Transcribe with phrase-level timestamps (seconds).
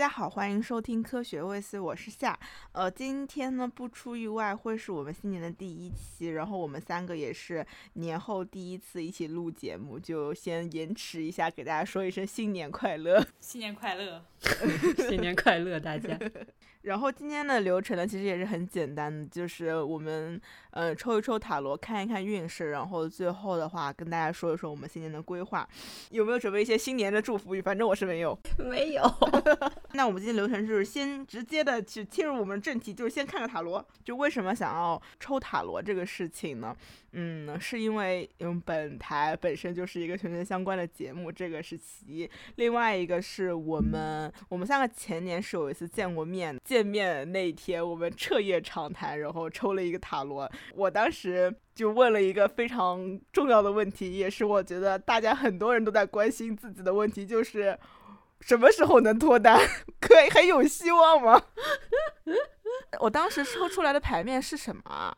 [0.00, 2.34] 家好，欢迎收听科学卫斯，我是夏。
[2.72, 14.24] 呃，今天呢不出意外会是我们新年的第一期，然后我们三个也是年后第一次一起录节目，就先延迟一下，给大家说一声新年快乐，新年快乐，
[15.06, 16.18] 新年快乐，大家。
[16.80, 20.40] 然后今天的流程呢，其实也是很简单的，就是我们
[20.70, 25.68] 呃抽一抽塔罗，看一看运势，然后最后的话跟大家说一说我们新年的规划，
[26.08, 27.60] 有没有准备一些新年的祝福语？
[27.60, 29.02] 反正我是没有，没有。
[29.92, 33.84] 那我们今天流程就是先直接的去切入我们正题，就是先看个塔罗。
[34.04, 36.76] 就为什么想要抽塔罗这个事情呢？
[37.12, 42.30] 嗯，是因为嗯本台本身就是一个全全相关的节目，这个是其一。
[42.54, 50.48] 另外一个是我们我们三个前年是有一次见过面，见面那一天我们彻夜长谈，然后抽了一个塔罗。
[50.74, 57.76] 我当时就问了一个非常重要的问题，也是我觉得大家很多人都在关心自己的问题，就是
[58.40, 59.60] 什么时候能脱单？
[60.00, 61.42] 可以还有希望吗？
[63.00, 65.16] 我当时抽出来的牌面是什么？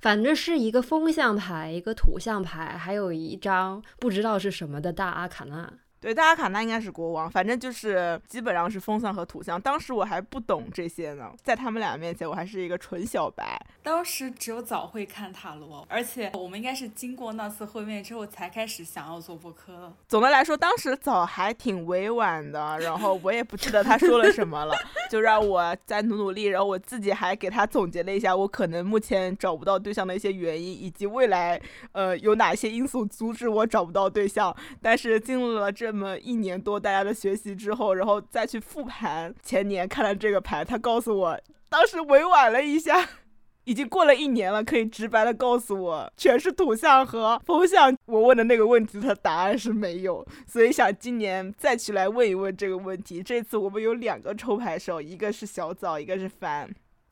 [0.00, 5.72] 反正是一个风象牌，一个土象牌，还有一张不知道是什么的大阿卡纳。
[6.04, 9.58] 对，大阿卡那应该是国王，反正就是基本上是风象和土象。
[9.58, 13.58] 当时我还不懂这些呢，在他们俩面前，我还是一个纯小白。
[13.82, 19.90] 当时只有早会看塔罗，而且我们应该是经过那次会面之后才开始想要做播客。
[20.06, 24.74] 总的来说，当时早还挺委婉的，然后我也不记得他说了什么了，
[25.10, 26.44] 就让我再努努力。
[26.44, 31.58] 然后我自己还给他总结了一下，我可能目前找不到对象的一些原因，以及未来
[31.92, 34.54] 呃有哪些因素阻止我找不到对象。
[34.82, 35.93] 但是进入了这。
[35.94, 43.08] 那么一年多大家的学习之后，然后再去复盘前年看了这个牌，他告诉我当时委婉了一下，
[43.62, 47.96] 已经过了一年了，可以直白的告诉我全是土象和风象。
[48.06, 53.22] 我问的那个问题，他答案是没有，所以想今年再去来问一问这个问题。
[53.22, 56.68] 这次我们有两个抽牌手，一个是小枣，一个是凡。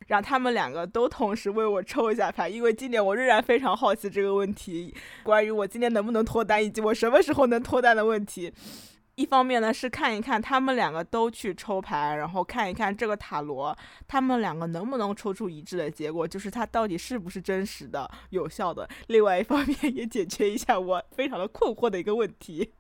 [0.07, 8.53] 让他们两个都同时为我抽一下牌，因为今年我仍然非常好奇这个问题，关于我今年能不能脱单以及我什么时候能脱单的问题。
[9.15, 13.77] 一方面呢是看一看他们两个都去抽牌，然后看一看这个塔罗，
[14.09, 18.89] 他们两个能不能抽出一致的结果，就是它到底是不是真实的、有效的。
[19.09, 22.73] 另外一方面也解决一下我非常的困惑的一个问题。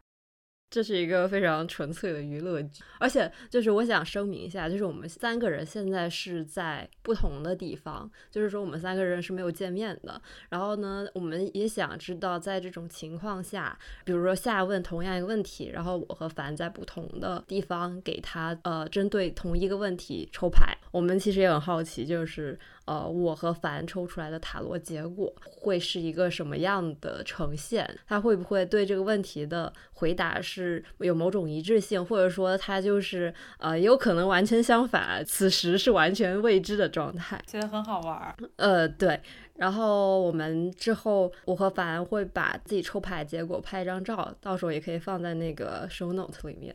[0.72, 10.18] 这是一个非常纯粹的娱乐剧，而且就是我想声明一下，就是我们三个人现在是在不同的地方，就是说我们三个人是没有见面的。
[10.48, 22.58] 然后呢，我们也想知道，在这种情况下，比如说夏问同样一个问题，然后我和凡在不同的地方给他呃针对同一个问题抽牌，我们其实也很好奇，就是。
[22.84, 27.88] 呃，我和凡抽出来的塔罗结果会是一个什么样的呈现？
[28.06, 37.40] 他会不会对这个问题的回答是有某种一致性，或者说他就是呃，有可能完全相反，此时是完全未知的状态？
[37.46, 38.36] 觉得很好玩。
[38.56, 39.20] 呃，对。
[39.54, 46.74] 然后我们之后，我和凡会把自己抽牌结果拍一张照，到时候也可以放在那个 show note 里面。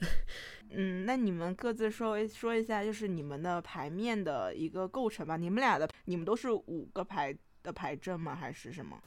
[0.72, 5.38] 嗯，那你们各自说说一下，就是你们的牌面的一个构成吧。
[5.38, 8.36] 你们俩的，你们都是五个牌的牌阵吗？
[8.36, 8.98] 还是什么？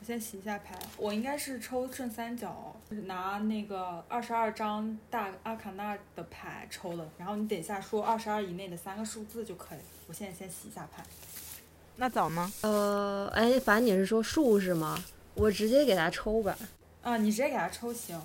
[0.00, 0.74] 我先洗一下牌。
[0.96, 2.74] 我应该是抽正三角，
[3.04, 7.08] 拿那个二十二张大阿卡纳的牌抽的。
[7.18, 9.78] 然后你等一下说二十二以内的三个数字就可以。
[10.06, 11.04] 我现在先洗一下牌。
[11.96, 12.50] 那早吗？
[12.62, 14.98] 呃，哎，反正你是说数是吗？
[15.34, 16.56] 我直接给他抽吧。
[17.02, 18.18] 啊，你直接给他抽行。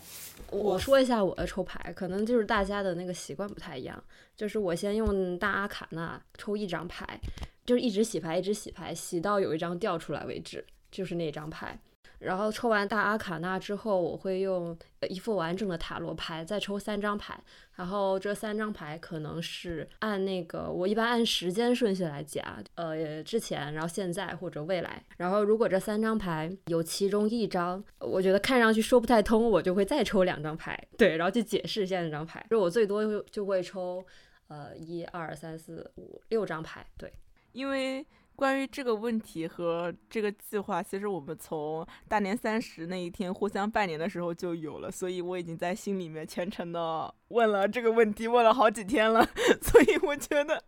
[0.52, 4.02] 我说一下我的抽牌，可能就是大家的那个习惯不太一样。
[4.36, 7.20] 就是我先用大阿卡纳抽一张牌，
[7.66, 11.80] 就是一直洗牌，一直洗牌，洗到有一张掉出来为止，就是那张牌。
[12.20, 14.78] 然后抽完大阿卡纳之后，我会用
[15.10, 17.38] 一副完整的塔罗牌再抽三张牌，
[17.76, 22.44] 然后这三张牌可能是按那个我一般按时间顺序来讲，
[22.76, 25.04] 呃，之前，然后现在或者未来。
[25.18, 32.46] 然后如果这三张牌有其中一张我觉得看上去说不太通，我就会再抽两张牌，对，然后去解释一下那张牌。
[32.50, 34.04] 就我最多就会抽
[34.48, 37.14] 呃一二三四五六张牌，对，
[37.52, 38.06] 因为。
[38.36, 49.26] 关于这个问题和这个计划，其实我们从大年三十那一天互相拜年的时候就有了，所以我已经在心里面虔诚的问了这个问题，问了好几天了。
[49.62, 50.64] 所以我觉得，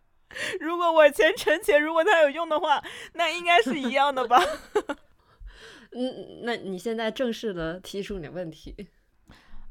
[0.60, 2.82] 如果我虔诚且如果它有用的话，
[3.14, 4.38] 那应该是一样的吧。
[5.92, 8.74] 嗯，那你现在正式的提出你的问题。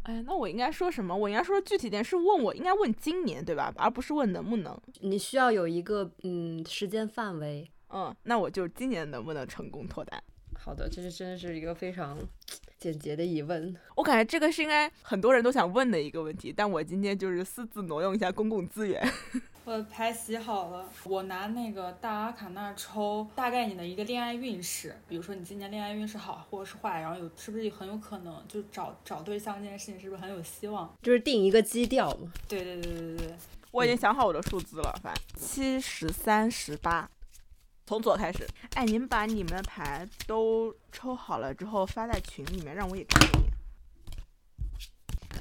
[0.04, 1.16] 哎，那我应该说什么？
[1.16, 3.74] 我应该说具体点，是问我应该问今年对吧？
[3.76, 4.80] 而不是问能不能。
[5.02, 7.70] 你需要有一个嗯时间范围。
[7.90, 10.22] 嗯，那我就今年能不能成功脱单
[10.60, 12.18] 好的，这是真的是一个非常
[12.78, 13.76] 简洁的疑问。
[13.96, 19.02] 我感觉这个是应该很多人都想问的一个问题，但我今天就是私自挪用一下公共资源。
[19.64, 30.94] 我的牌洗好了，我拿那个大阿卡那抽大概你的一个恋爱运势，比如说你今年恋爱运势好或者是坏，然后有是不是很有可能就找找对象这件事情是不是很有希望？
[31.02, 32.32] 就是定一个基调嘛。
[32.48, 33.36] 对对对对对对，
[33.72, 37.10] 我已经想好我的数字了，反正七十三十八，
[37.88, 38.46] 从左开始。
[38.76, 43.52] 哎，你们把你们的牌都抽好了之后发在群里面，让我也看一眼。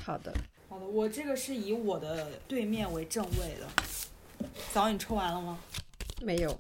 [0.01, 0.33] 好的，
[0.69, 3.67] 好的，我这个是以我的对面为正位的。
[4.73, 5.59] 早你抽完了吗？
[6.23, 6.57] 没有。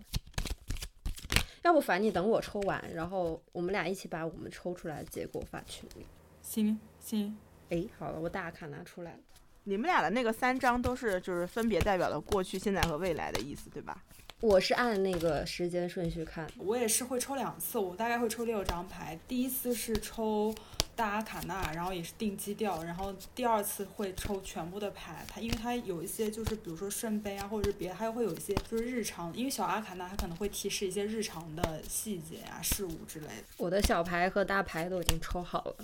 [1.62, 6.04] 要不凡你等我抽完，然后我们俩一起把我们抽出来的结果发群里。
[6.42, 7.36] 行行，
[7.70, 9.18] 哎，好了，我大卡拿出来了。
[9.62, 14.02] 你们俩的那个三张都是就是分别代表了过去、现在和未来的意思，对吧？
[14.40, 19.18] 我是按那个时间顺序看，我也是会抽两次，我大概会抽六张牌。
[19.26, 20.54] 第一次是抽
[20.94, 25.24] 大阿卡纳，然后也是定基调，然后第二次会抽全部的牌。
[25.26, 33.44] 它因为它有一些就是比如说圣杯啊，或者是别的，还会有一些就是日常，因为小阿卡纳它可能会提示一些日常的细节啊、事物之类的。
[33.56, 35.76] 我的小牌和大牌都已经抽好了，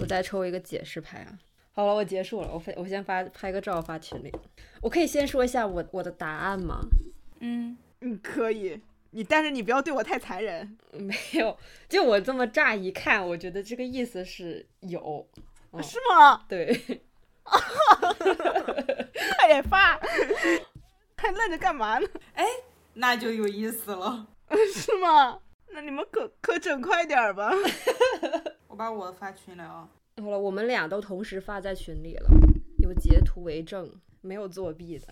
[0.00, 1.38] 我再抽一个解释牌啊。
[1.72, 4.32] 好了，我结束了，我发我先发拍个照发群里。
[4.80, 6.80] 我可以先说一下我我的答案吗？
[7.40, 8.80] 嗯，你可以，
[9.10, 10.76] 你但是你不要对我太残忍。
[10.92, 11.56] 没有，
[11.88, 15.28] 就我这么乍一看，我觉得这个意思是有，
[15.72, 16.44] 嗯是吗？
[16.48, 16.72] 对，
[19.38, 19.98] 快点发，
[21.16, 22.08] 还愣着干嘛呢？
[22.34, 22.44] 哎
[22.94, 24.26] 那就有意思了。
[24.74, 25.40] 是吗？
[25.70, 27.52] 那你们可可整快点儿吧。
[28.66, 29.88] 我把我的发群里啊。
[30.16, 32.28] 好了，我们俩都同时发在群里了，
[32.78, 33.88] 有截图为证，
[34.20, 35.06] 没有作弊的，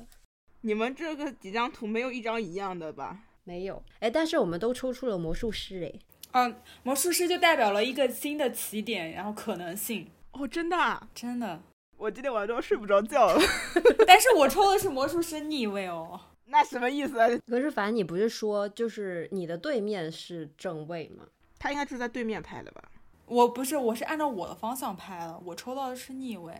[0.66, 3.16] 你们这个几张图没有一张一样的吧？
[3.44, 3.80] 没有。
[4.00, 6.00] 哎，但是我们都抽出了魔术师，哎，
[6.32, 11.08] 嗯，魔术师就代表了一个新的起点，然后可能性，哦，真的啊？
[11.14, 11.62] 真的。
[11.96, 13.40] 我今天晚上睡不着觉了。
[14.08, 16.20] 但是我抽的是魔术师逆位哦。
[16.46, 17.28] 那什么意思啊？
[17.46, 21.24] 可是凡你不是说就是你的对面是正位吗？
[21.60, 22.82] 他应该就是在对面拍的吧？
[23.26, 26.52] 我不是，我是按照我的方向拍的，我抽到的是逆位。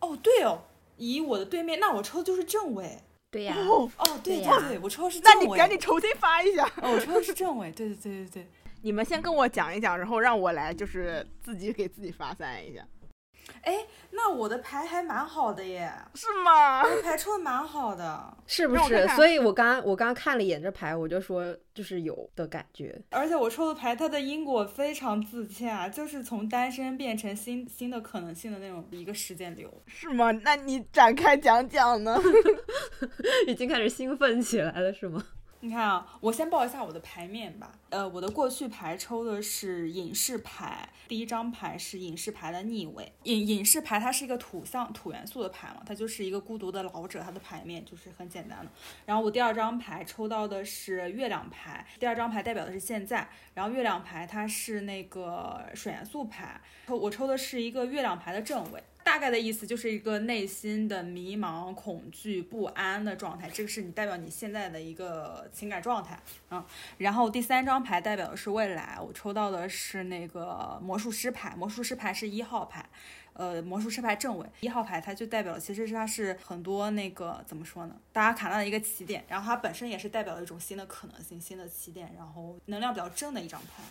[0.00, 0.64] 哦，对哦，
[0.98, 2.98] 以我的对面，那我抽的就是正位。
[3.34, 5.52] 对呀、哦，哦，对对呀对，我抽的是那你。
[5.56, 6.64] 赶紧重新发一下。
[6.80, 7.72] 哦，我抽的是正位。
[7.72, 8.48] 对对对对对。
[8.82, 12.86] 你们先跟我讲一讲，然后让我来就是自己给自己发散一下，
[13.62, 13.78] 哎，
[14.10, 16.82] 那我的牌还蛮好的耶，是吗？
[16.82, 18.80] 我的牌抽的蛮好的，是不是？
[18.80, 23.00] 看看所以我刚我刚看了一眼这牌，我就说就是有的感觉。
[23.10, 29.72] 而且我抽的牌它的因果非常自洽，就是从单身变成新新的可能性的那种一个时间流。
[29.86, 30.30] 是吗？
[30.30, 32.20] 那你展开讲讲呢？
[33.48, 35.24] 已经开始兴奋起来了，是吗？
[35.64, 37.72] 你看啊，我先报一下我的牌面吧。
[37.88, 43.10] 呃，我的过去牌抽的是隐士牌，第一张牌是隐士牌的逆位。
[43.22, 48.70] 隐隐士牌它是一个土象土元素的牌嘛，它就是一个孤独的老者，它的牌面就是很简单的。
[49.06, 58.84] 然后我第二张牌抽到的是月亮牌，第二张牌代表的是现在，然后月亮牌它是那个水元素牌，抽我抽的是一个月亮牌的正位。
[59.04, 66.18] 大概的意思就是一个内心的迷茫、恐惧、不安的状态，这个是你代表你现在的一个情感状态。
[66.50, 66.64] 嗯，
[66.98, 72.84] 然后第三张牌代表的是未来，我抽到的是那个魔术师牌，魔术师牌是一号牌。
[73.34, 83.82] 呃，魔术师牌正位一号牌，它就代表其实是它是很多那个怎么说呢，大家卡纳的一个起点，然后它本身也是代表了一种新的可能性、新的起点，然后能量比较正的一张牌。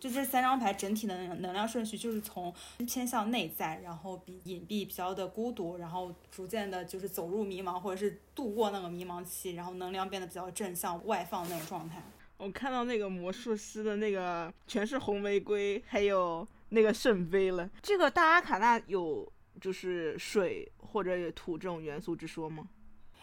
[0.00, 2.52] 就这三张牌整体的能量顺序就是从
[2.86, 12.02] 偏向内在，然后比隐蔽、比较的孤独，然后逐渐的就是走入迷茫，或者是度过那个迷茫期，然后能量变得比较正向、外放那种状态。
[12.38, 17.68] 我看到那个魔术师的那个全是红玫瑰，还有那个圣杯了。
[17.82, 19.30] 这个大阿卡纳有
[19.60, 22.66] 就是水或者土这种元素之说吗？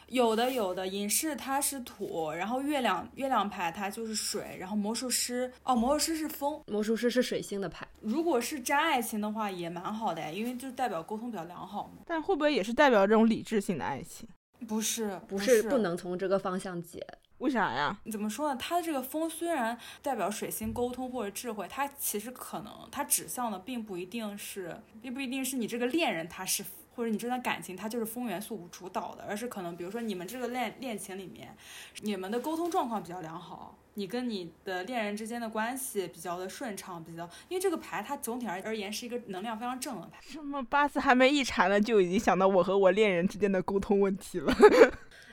[0.08, 6.62] 有的有的，隐士它是土，然后月亮月亮牌它就是水，然后魔术师哦，魔术师是风。
[6.68, 12.04] 魔术师是水星的牌，如果是沾爱情的话，也蛮好的呀，因为就代表沟通比较良好嘛。
[12.06, 14.28] 但会不会也是代表这种理智性的爱情？
[14.68, 17.06] 不是，不是是不能从这个方向解。
[17.40, 17.96] 为啥呀？
[18.12, 18.60] 怎么说呢？
[18.60, 26.64] 它的这个风虽然代表水星沟通或者智慧，它其实可能它指向的并不一定是，并不一定是你这个恋人他是，
[26.98, 31.56] 或者你这段感情它就是风元素主导的，而是可能比如说你们这个恋恋情里面，
[32.02, 33.78] 你们的沟通状况比较良好。
[33.94, 40.20] 你跟你的恋人之间的关系比较的顺畅，比较，因为这个牌它总体而而言是一个能量非常正的牌。
[40.22, 44.54] 什么八字还没一查呢，就已经想到我和我恋人之间的沟通问题了。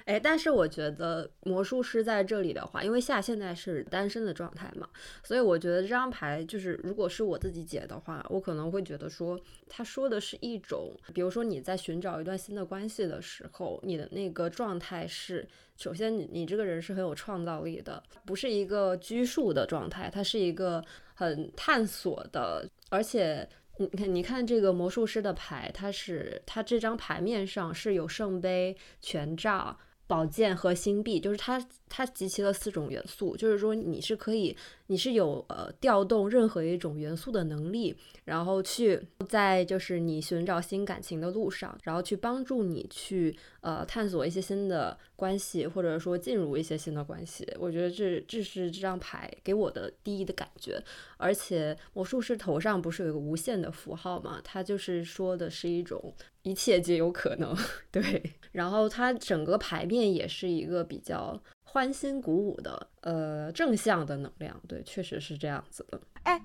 [0.04, 4.87] 哎，但是我觉得魔术师在这里的话，因为夏现在是单身的状态嘛，
[5.23, 20.84] 所以我觉得这张牌就是，如果是我自己解的话，我可能会觉得说，他说的是一种，比如说你在寻找一段新的关系的时候，你的那个状态是，首先你你这个人是很有创造力的，不是一个拘束的状态，它是一个
[21.14, 23.49] 很探索的，而且。
[23.76, 31.58] 你看，你看这个魔术师的牌，它是它这张牌面上是有圣杯、权杖、宝剑和星币，就是它
[31.94, 34.56] 它集齐了四种元素，就是说你是可以。
[34.88, 37.96] 你是有呃调动任何一种元素的能力，
[38.26, 47.50] 然后去在就是你寻找新感情的路上，然后去帮助你去呃探索一些新的关系，或者说进入一些新的关系。
[47.58, 50.78] 我觉得这这是这张牌给我的第一的感觉。
[51.16, 54.38] 而且魔术师头上不是有一个无限的符号吗？
[54.44, 57.56] 它就是说的是一种一切皆有可能。
[57.90, 61.42] 对，然后它整个牌面也是一个比较。
[61.74, 66.00] 欢欣鼓舞的，呃，正向的能量，对，确实是这样子的。
[66.22, 66.40] 哎，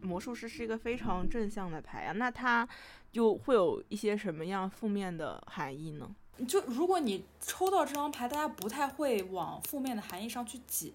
[0.00, 2.68] 魔术师是一个非常正向的牌啊，那它
[3.12, 6.12] 就会有一些什么样负面的含义呢？
[6.48, 10.92] 就如果你抽到这张牌，大家不太会往负面的含义上去解。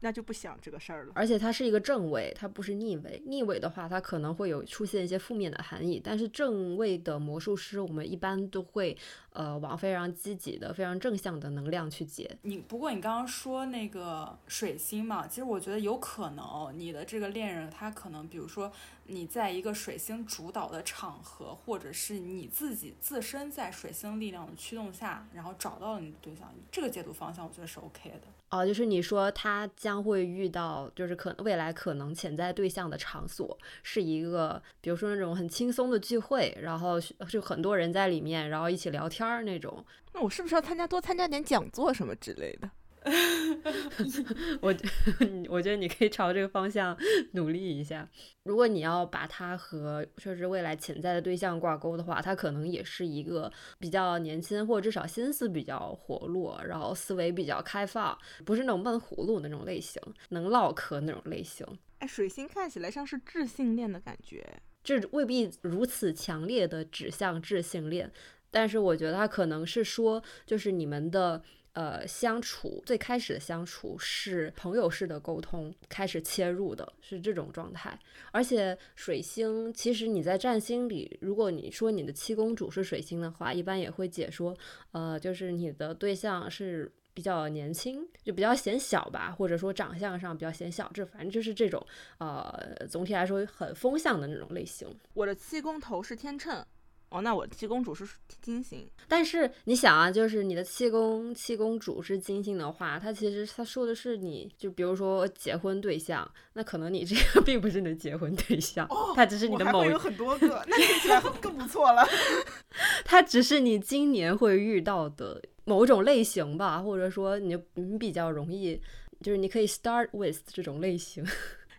[0.00, 1.12] 那就不想这个事儿了。
[1.14, 3.20] 而且它是一个正位，它不是逆位。
[3.26, 6.00] 逆位的话，它可能会有出现一些负面的含义。
[6.02, 8.96] 但是正位的魔术师，我们一般都会
[9.38, 12.36] 呃往非常积极的、非常正向的能量去解。
[12.42, 18.72] 你不过你刚刚说那个水星嘛，其实我觉得有可能你的这个恋人他可能，比如说
[19.04, 26.52] 你在一个水星主导的场合，或者是你自己自身在水星力量的驱动下，然后找到了你的对象。
[26.72, 28.22] 这个解读方向，我觉得是 OK 的。
[28.50, 39.84] 哦，就是你说他将会遇到，就是可未来可能潜在对象的场所是一个，比如说那种很轻松的聚会，然后就很多人在里面，然后一起聊天儿那种。
[40.14, 42.70] 那我是不是要参加多参加点讲座什么之类的？
[44.60, 44.74] 我
[45.48, 46.96] 我觉得你可以朝这个方向
[47.32, 48.08] 努力一下。
[48.44, 61.66] 如果你要把它和就是未来潜在的对象挂钩的话，他可能也是一个比较年轻，或者至少心思比较活络，然后思维比较开放，不是那种闷葫芦那种类型，能唠嗑那种类型。
[61.98, 68.10] 哎，水星看起来像是智性恋的感觉，这未必如此强烈的指向智性恋，
[68.50, 71.42] 但是我觉得他可能是说，就是你们的。
[71.78, 77.96] 呃，相处最开始的相处是朋友式的沟通，开始切入的是这种状态。
[78.32, 84.56] 而且水星，其实你在占星里，如果你说你的七公主是水星的话，一般也会解说，
[84.90, 91.80] 呃，就是你的对象是比较年轻，就比较显小吧，或者说长相上比较显小，这反正就是这种，
[92.18, 94.88] 呃，总体来说很风向的那种类型。
[95.14, 96.66] 我的七宫头是天秤。
[97.10, 98.06] 哦，那我七公主是
[98.42, 108.86] 金星，但是你想啊，就是你的七公七公主是金星的话，它其实它说的是你就比如说结婚对象，那可能你这个 并不是你的结婚对象，
[109.16, 112.06] 它只是你的某有很多个，那听起来 更不错了。
[113.06, 118.78] 它只是你今年会遇到的某种类型吧，或者说你你比较容易，
[119.22, 121.26] 就是你可以 start with 这种类型。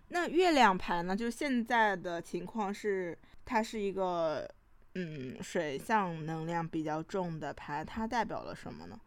[0.08, 1.16] 那月亮牌呢？
[1.16, 4.50] 就是现在的情况是，它是一个。
[4.96, 9.00] 嗯，水象能量比较重的牌，它代表了什么呢？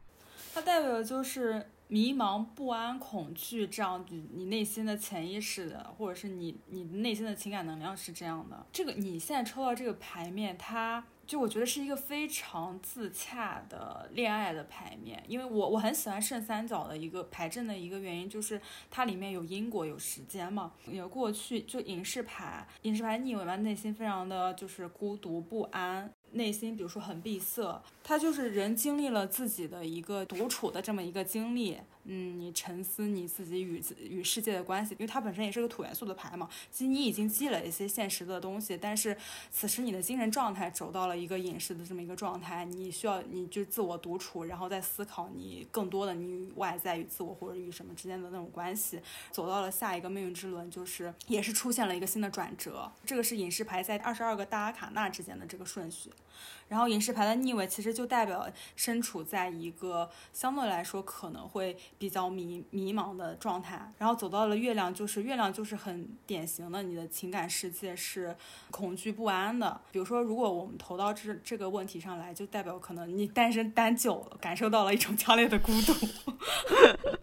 [0.55, 8.67] 它代表的就是迷茫、不安、恐惧，这样子你内心的潜意识的，或者是你你内心的情感能量是这样的。
[8.73, 11.05] 这个你现在抽到这个牌面，它。
[11.33, 18.61] 就我觉得是一个非常自洽的恋爱的牌面，因为我我很喜欢圣三角的一个牌阵的一个原因就是
[18.91, 26.12] 它里面有因果有时间嘛，有过去就隐士牌，隐士牌逆位嘛，内心非常的就是孤独不安。
[26.35, 39.16] 内心，比如说很闭塞，他就是人经历了自己的一个独处的这么一个经历，嗯，你沉思你自己与自与世界的关系，因为它本身也是个土元素的牌嘛，其实你已经积累一些现实的东西，但是
[39.50, 56.11] 此时你的精神状态走到了一个隐士的这么一个状态，你需要你就自我独处，然后再思考你更多的你与外在与自我或者与什么之间的那种关系，走到了下一个命运之轮，就是也是出现了一个新的转折，这个是隐士牌在二十二个大阿卡纳之间的这个顺序。
[56.68, 68.37] 然后隐士牌的逆位其实就代表身处在一个相对来说可能会比较迷迷茫的状态，然后走到了月亮，就是月亮就是很典型的你的情感世界是
[68.73, 69.80] 恐惧不安的。
[69.92, 75.94] 比如说，如果我们投到这这个问题上来，就代表可能你单身单久了，感受到了一种强烈的孤独。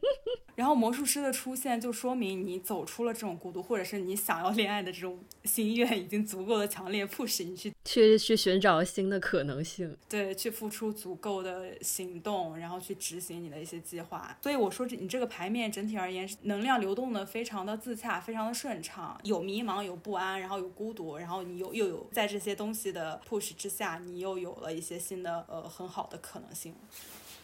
[0.60, 9.96] 然后魔术师的出现就说明你走出了这种孤独，或者是你想要恋爱的这种心愿已经足够的强烈，push 你去去去寻找新的可能性。
[10.10, 14.38] 对，去付出足够的行动，然后去执行你的一些计划。
[14.42, 26.76] 所以我说这你这个牌面整体而言能量流动的非常的自洽，非常的顺畅，有迷茫，有不安，然后有孤独，然后你又又有在这些东西的 push 之下，你又有了一些新的呃很好的可能性。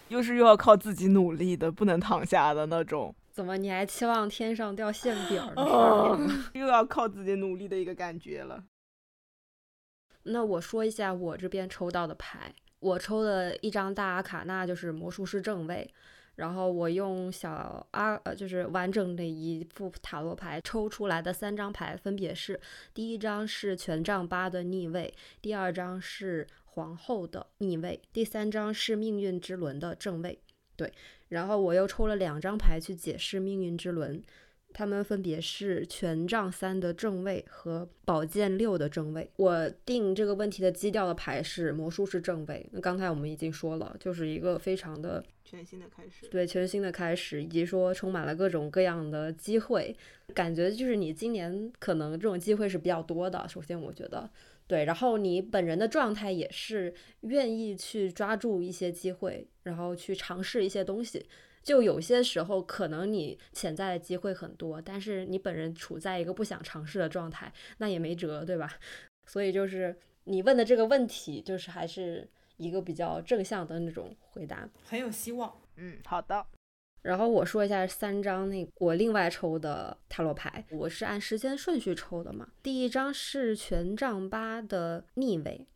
[0.10, 3.14] 又是又要靠自己努力的，不能躺下的那种。
[3.32, 5.54] 怎么你还期望天上掉馅饼呢？
[5.58, 6.18] 哦，
[6.54, 8.64] 又要靠自己努力的一个感觉了。
[10.24, 15.94] 那我说一下我这边抽到的牌，我抽的一张大阿卡那就是魔术师正位，
[16.36, 22.60] 然后我用小阿呃就是完整的一副塔罗牌抽出来的三张牌分别是：
[22.94, 30.38] 第一张是权杖八的逆位，第二张是皇后的逆位，第三张是命运之轮的正位。
[30.76, 30.92] 对，
[31.30, 34.22] 然后我又抽了两张牌去解释命运之轮。
[34.74, 39.32] 他们分别是权杖三的正位和宝剑六的正位。
[39.38, 42.68] 我定这个问题的基调的牌是魔术师正位。
[42.74, 49.96] 那刚才我们已经说了，就是一个非常的全新的开始，对全新的开始，以及说充满了各种各样的机会。
[50.34, 53.48] 感觉就是你今年可能这种机会是比较多的。
[53.48, 54.30] 首先，我觉得
[54.68, 61.26] 对，然后你本人的状态也是愿意去抓住一些机会，然后去尝试一些东西。
[61.62, 68.72] 就有些时候，可能你潜在的机会很多，但是你本人处在一个不想尝试的状态，那也没辙，对吧？
[69.26, 69.96] 所以就是
[70.26, 75.60] 你问的这个问题，就是还是一个比较正向的那种回答，很有希望。
[75.78, 76.46] 嗯，好的。
[77.06, 82.48] 然后我说一下三张那我另外抽的塔罗牌，我是按时间顺序抽的嘛。
[82.64, 85.68] 第一张是权杖八的逆位。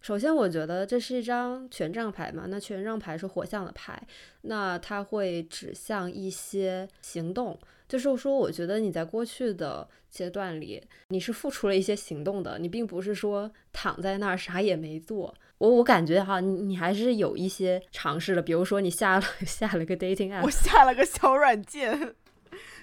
[0.00, 4.00] 首先，我觉得这是一张权杖牌嘛，那权杖牌是火象的牌，
[4.42, 15.34] 那它会指向一些行动，就是说，我觉得你在过去的阶段里，你是付出了一些行动的，你并不是说躺在那儿啥也没做。
[15.58, 22.14] 我我感觉哈，你你还是有一些尝试的，比如说你下了 下了个 dating app，我下了个小软件。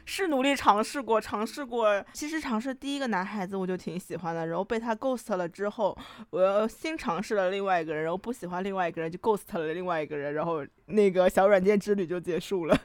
[0.06, 2.04] 是努力尝试过，尝试过。
[2.12, 5.98] 其实尝试第一个男孩子我就挺喜欢的，然后被他 ghost 了之后，
[6.30, 12.78] 我又新尝试了另外一个人，然后不喜欢另外一个人就 ghost 了另外一个人，然后那个小软件之旅就结束了。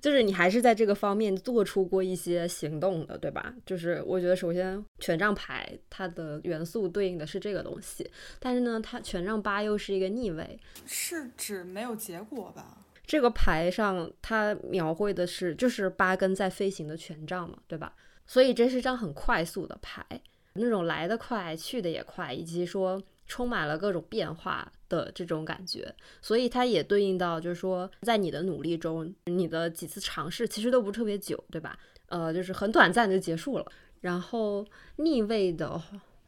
[0.00, 3.54] 就是你还是在这个方面做出过一些行动的，对吧？
[3.66, 12.78] 就是我觉得首先权杖牌它的元素对应的是这个东西，但是呢，它权杖八又是一个逆位，是指没有结果吧？
[13.04, 17.92] 这个牌上，它描绘的是就是八根在飞行的权杖嘛，对吧？
[18.26, 20.06] 所以这是张很快速的牌，
[20.54, 25.94] 那种来得快去的也快，以及说充满了各种变化的这种感觉。
[26.20, 31.78] 所以它也对应到，就是说在你的努力中，你的几次尝试其实都不特别久，对吧？
[32.08, 33.72] 呃，就是很短暂就结束了。
[34.00, 34.66] 然后
[34.96, 35.80] 逆位的。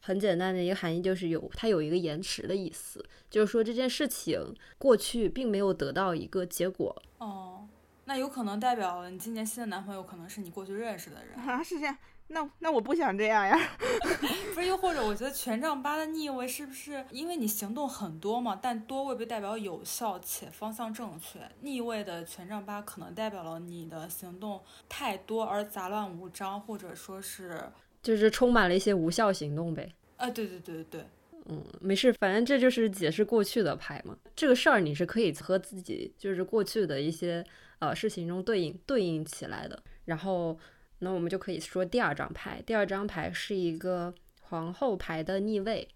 [0.05, 7.01] 很简单的一个含义就是有它有一个延迟的意思，就是说这件事情过去并没有得到一个结果。
[7.19, 7.69] 哦，
[8.07, 11.62] 那有可能代表你今年新的男朋友可能是你过去认识的人啊？
[11.62, 11.97] 是这样？
[12.29, 13.59] 那那我不想这样呀。
[14.55, 18.59] 不是，又或者我觉得权杖八的逆位是不是因为你行动很多嘛？
[18.63, 21.41] 但多未必代表有效且方向正确。
[21.61, 27.61] 逆位的权杖八可能代表了你的行动太多而杂乱无章，或者说是。
[28.03, 29.93] 就是充满了一些无效行动呗。
[30.17, 31.07] 啊，对对对对对，
[31.47, 34.17] 嗯，没事，反正这就是解释过去的牌嘛。
[34.35, 37.45] 这个事儿你是可以和自己就是过去的一些
[37.79, 39.83] 呃事情中对应对应起来的。
[40.05, 40.59] 然后，
[41.03, 45.88] 那我们就可以说第二张牌，第二张牌是一个皇后牌的逆位。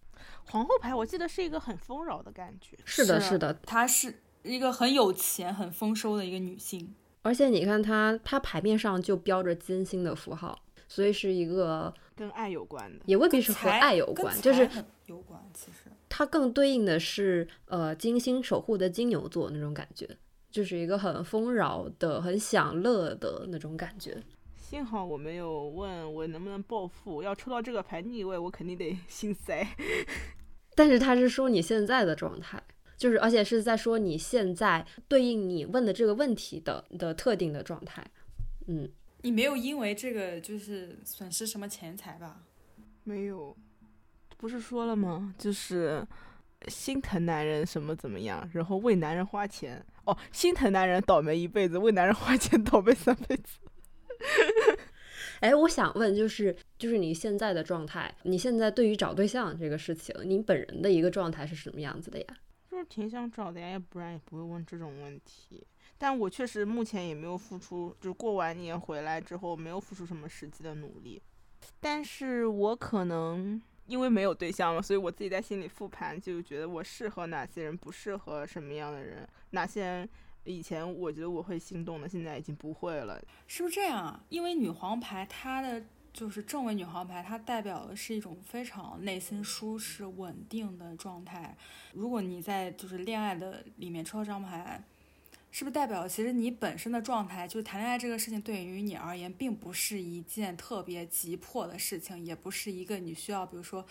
[0.46, 2.76] 皇后牌我记得是一个很丰饶的感觉。
[2.84, 6.94] 是的，是的，她是一个很有钱、很丰收的一个女性。
[7.22, 10.58] 而且你看她，她牌面上就标着金星的符号。
[10.88, 14.70] 所以是一个跟爱有关的，也未必是和爱有关，就是
[15.06, 15.40] 有关。
[15.52, 20.08] 其实它更对应的是呃金星守护的金牛座那种感觉，
[20.48, 24.22] 就是一个很丰饶的、很享乐的那种感觉。
[24.68, 29.64] 幸好我没有问我能不能暴富，要抽到这个牌逆位，我肯定得 心塞。
[30.74, 32.60] 但是他是说你现在的状态，
[32.96, 38.04] 就是而且是在说你现在对应你问的这个问题的的特定的状态，
[38.66, 38.90] 嗯。
[39.22, 42.42] 你没有因为这个就是损失什么钱财吧？
[43.04, 43.56] 没有，
[44.36, 45.32] 不是说了吗？
[45.38, 46.04] 就是
[46.66, 53.60] 心疼男人什么怎么样，然后为男人花钱哦，心疼男人倒霉一辈子，为男人花钱倒霉三辈子。
[55.40, 62.26] 哎，我想问，就是就是你现在的状态，你现在对于找对象这个事情，你本人的一个状态是什么样子的呀？
[62.70, 65.66] 就是挺想找的呀，要不然也不会问这种问题。
[65.98, 71.22] 但我确实目前也没有付出，就是过完年回来之后没有付出什么实际的努力。
[71.80, 80.08] 但是我可能因为没有对象了，所以我自己在心里复盘，就觉得我适合哪些人，不适合什么样的人，哪些人
[80.46, 84.18] 以前我觉得我会心动的，现在已经不会了，是不是这样？
[84.30, 85.82] 因为女皇牌它的
[86.12, 91.56] 就是正位女皇牌，它代表的是一种非常内心舒适、稳定的状态。
[91.92, 94.82] 如果你在就是恋爱的里面抽到这张牌。
[95.52, 103.82] 是不是代表其实你本身的状态，就是谈恋爱这个事情对于你而言，并不是一件特别急迫的事情，也不是一个你需要，比如说，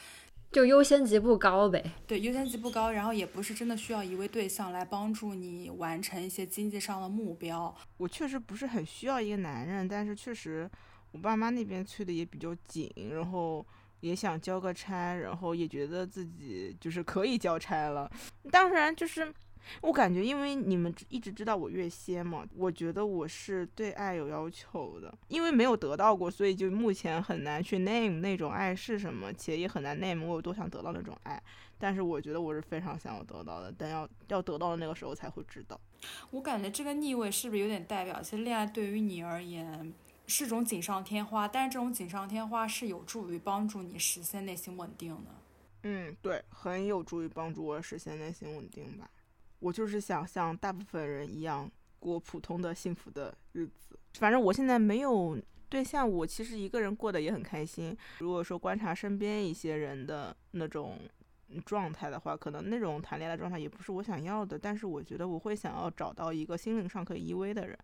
[0.51, 1.83] 就优先级不高呗。
[2.07, 7.75] 对，优先级不高，然后也不是真的需要一位对象来帮助你完成一些经济上的目标。
[7.97, 10.69] 我确实不是很需要一个男人，但是确实
[11.11, 13.65] 我爸妈那边催的也比较紧，然后
[13.99, 18.09] 也想交个差，然后也觉得自己就是可以交差了。
[18.51, 19.33] 当然就是。
[19.81, 31.41] 我感觉，因为你们一直知道我月仙嘛，我觉得我是对爱有要求的，因为没有得到过，所以就目前很难去 name 那种爱是什么，且也很难 name 我有多想得到那种爱。
[31.77, 35.79] 但是我觉得我是非常想要得到的，但要要得到的那个时候才会知道。
[36.31, 39.93] 我感觉这个逆位是不是有点代表，其实恋爱对于你而言
[40.25, 45.31] 是种锦上添花，但是这种锦上添花是有助于帮助你实现内心稳定的。
[45.83, 49.09] 嗯，对，很有助于帮助我实现内心稳定吧。
[49.59, 53.97] 我就是想像大部分人一样过普通的幸福的日子。
[54.13, 55.37] 反正我现在没有
[55.67, 57.97] 对象，我其实一个人过得也很开心。
[58.19, 60.99] 如果说观察身边一些人的那种
[61.65, 64.57] 状态的话，可能那种谈恋爱的状态也不是我想要的。
[64.57, 67.77] 但是我觉得我会想要找到一个心灵上可以依偎的人，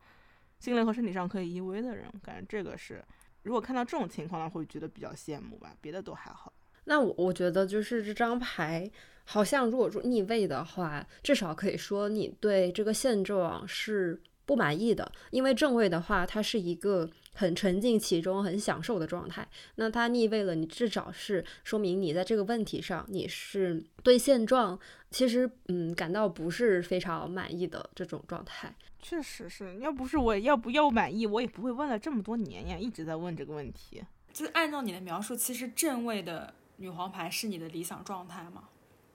[0.60, 2.06] 心灵和身体上可以依偎的人。
[2.22, 3.04] 感觉这个是，
[3.44, 5.76] 如果看到这种情况呢，会觉得比较羡慕吧。
[5.82, 6.54] 别的都还好。
[6.86, 8.90] 那我我觉得就是这张牌。
[9.32, 15.10] 好像如果说逆位的话，至少可以说你对这个现状是不满意的。
[15.30, 19.48] 因为正位的话，它是一个很沉浸其中、很享受的状态。
[19.76, 24.78] 那它逆位了，你至少是说明你在这个问题上，你是对现状
[25.10, 28.76] 其实嗯感到不是非常满意的这种状态。
[29.02, 34.04] 确实是要不是我要不要满意，我也不会问了这么多年呀，一直在问这个问题。
[34.34, 38.66] 就是按照你的描述，其实正位的女皇牌是你的理想状态吗？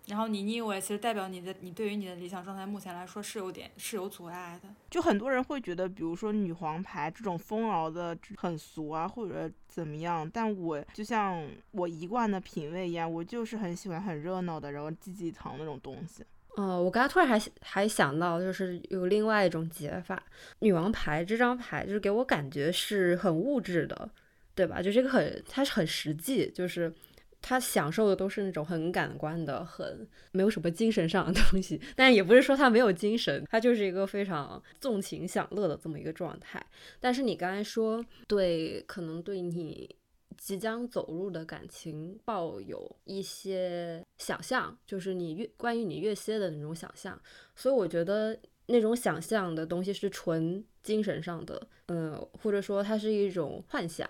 [0.06, 4.68] 然后你逆位，其实代表你的你对于你的理想状态目前来说是有点是有阻碍的。
[4.88, 10.28] 就很多人会觉得，比如说女皇牌这种丰饶的很俗啊，或者怎么样。
[10.32, 16.24] 但我就像我一贯的品味一样，我就是很喜欢很热闹的，然后济济堂那种东西。
[16.56, 20.22] 嗯，我刚才突然还还想到，就是有另外一种解法，
[20.60, 24.08] 女王牌这张牌就是给我感觉是很物质的，
[24.54, 24.80] 对吧？
[24.80, 26.94] 就这个很它是很实际，就是。
[27.42, 36.64] 他享受的都是那种很感官的，很没有什么精神上的东西， 但也不是说他没有精神，他就是一个非常纵情享乐的这么一个状态。
[36.98, 39.94] 但是你刚才说对，可能对你
[40.36, 47.20] 即将走入的感情抱有一些想象，就是你越关于你越些的那种想象，
[47.54, 54.08] 所以我觉得那种想象的东西是纯精神上的，嗯，或者说它是一种幻想。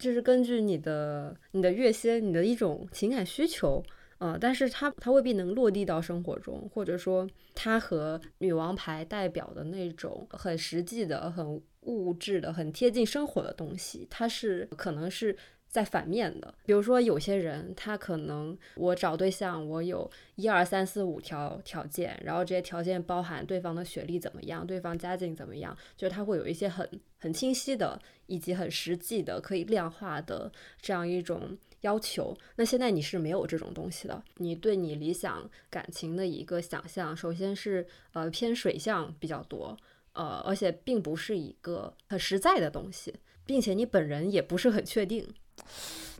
[0.00, 3.84] 这是根据你的你的月仙，你的一种情感需求，
[4.18, 15.36] 呃，但是它它未必能落地到生活中，或者说它和女王牌代表的那种很实际的、很物质的、很贴近生活的东西，它是可能是。
[15.70, 26.86] 在反面的，比如说有些人，他可能我找对象，我有一二三四五条条件，然后这些条件包含对方的学历怎么样，对方家境怎么样，就是他会有一些很
[27.18, 32.36] 很清晰的以及很实际的可以量化的这样一种要求。
[32.56, 39.76] 那现在你是没有这种东西的，你对你理想感情的一个想象，首先是呃偏水象比较多，
[40.14, 43.14] 呃，而且并不是一个很实在的东西，
[43.46, 45.32] 并且你本人也不是很确定。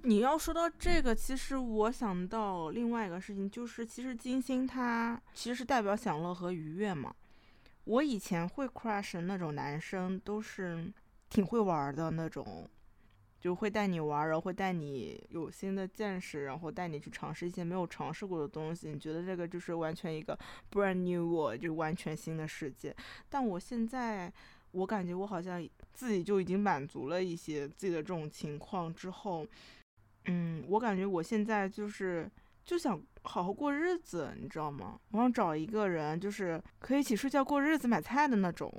[0.03, 7.15] 你要说到这个，其实我想到另外一个事情，就是其实金星它其实是代表享乐和愉悦嘛。
[7.85, 10.91] 我以前会 crush 那种男生，都是
[11.29, 12.67] 挺会玩的那种，
[13.39, 18.89] 就会带你玩，然后会带你有新的见识，然后带你去尝试一些没有尝试过的东西。
[18.89, 20.39] 你觉得这个就是完全一个
[20.71, 22.97] brand new world，就完全新的世界。
[23.29, 24.33] 但我现在。
[24.73, 29.47] 我感觉我好像自己就已经满足了一些自己的这种情况之后，
[30.27, 32.31] 嗯，我感觉我现在就是
[32.65, 34.99] 就想好好过日子，你知道吗？
[35.11, 38.73] 我想找一个人，就是可以一起睡觉、过日子、买菜的那种。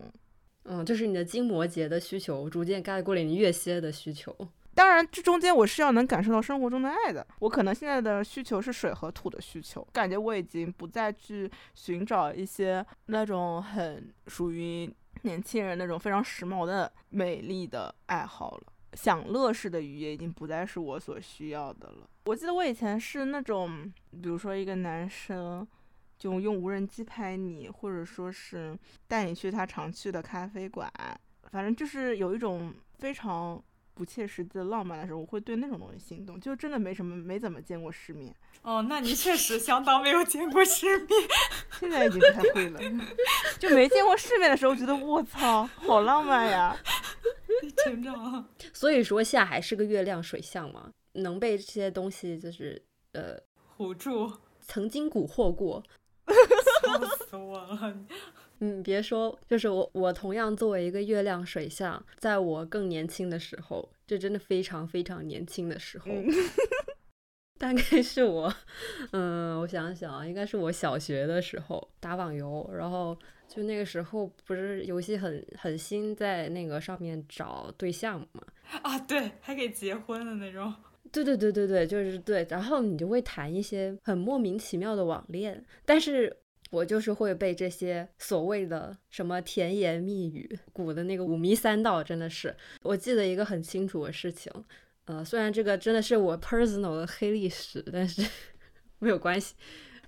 [0.64, 4.36] 嗯，就是你的金摩羯的需求逐渐盖过了你月蝎的需求。
[4.74, 7.26] 当然，然这中间我是要能感受到生活中的爱的。
[7.40, 14.90] 我可能现在的需求是水和土的需求，感觉我已经不再去寻找一些那种很属于
[15.22, 18.64] 年轻人那种非常时髦的美丽的爱好了。
[18.94, 22.10] 享乐式的愉悦已经不再是我所需要的了。
[22.26, 25.68] 我记得我以前是那种，比如说一个男生。
[26.18, 30.88] 就用无人机拍你，或者说是带你去他常去的咖啡馆，
[31.50, 33.60] 反正就是有一种非常
[33.94, 36.40] 不切实际的浪漫的时候，我会对那种东西心动。
[36.40, 38.34] 就真的没什么，没怎么见过世面。
[38.62, 41.08] 哦，那你确实相当没有见过世面。
[41.80, 42.80] 现在已经不太会了。
[43.60, 46.76] 就没见过世面的时候，觉得我操，好浪漫呀！
[47.84, 48.48] 成长。
[48.74, 52.82] 所以说，夏海是个月亮水象嘛，能被这些东西就是
[53.14, 53.38] 呃
[53.78, 55.84] 唬住，曾经蛊惑过。
[56.82, 57.94] 笑死我了！
[58.62, 66.06] 嗯，别说，就是我，我同样作为一个月亮水象，在我更年轻的时候，这真的非常非常年轻的时候，
[67.60, 68.54] 大概是我，
[69.12, 78.44] 嗯，我想想啊，应该是我小学的时候打网游，然后就那个时候不是游戏很很新，在那个上面找对象嘛？
[78.84, 80.72] 啊，对，还可以结婚的那种。
[81.12, 86.38] 对对对对对，就是对，然后你就会谈一些很莫名其妙的网恋，但是
[86.72, 94.52] 我就是会被这些所谓的什么甜言蜜语鼓的那个五迷三道，真的是，我记得一个很清楚的事情，
[95.06, 98.28] 呃，虽然这个真的是我 personal 的黑历史，但是
[98.98, 99.54] 没有关系，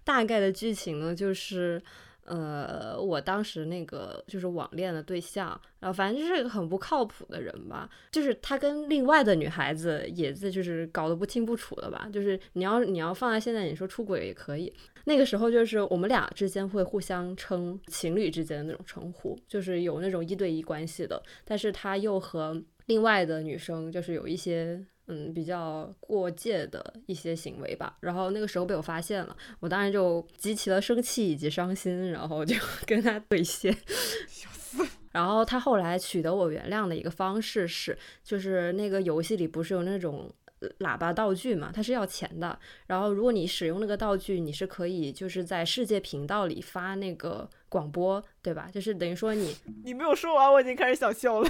[0.03, 1.79] 大概的剧情呢就是。
[2.25, 14.73] 呃，我当时那个就是网恋的对象，然后反正就是一个很不靠谱的人吧，就是他跟另外的女孩子也在就是搞得不清不楚的吧，就是你要你要放在现在，你说出轨也可以。
[15.05, 24.85] 那个时候就是我们俩之间会互相称情侣之间的那种称呼，就是有那种一对一关系的，但是他又和另外的女生就是有一些。
[25.07, 27.97] 嗯，比较过界的一些行为吧。
[27.99, 32.55] 然后那个时候被我发现了，我当然就极其的生气以及伤心，然后就
[32.87, 33.75] 跟他对线。
[35.11, 40.33] 然后他后来取得我原谅的一个方式是，就是那个游戏里不是有那种。
[40.79, 42.57] 喇叭道具嘛，它是要钱的。
[42.87, 48.69] 然后如果你使用那个道具，你是可以就是在世界频道里发那个广播，对吧？
[48.73, 51.49] 就是等于说你 你没有说完，我已经开始想笑了。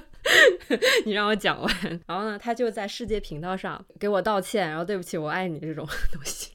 [1.04, 2.00] 你让我讲完。
[2.06, 6.52] 然后呢，他就在世界频道上给我道歉，然后对不起，我爱你这种东西，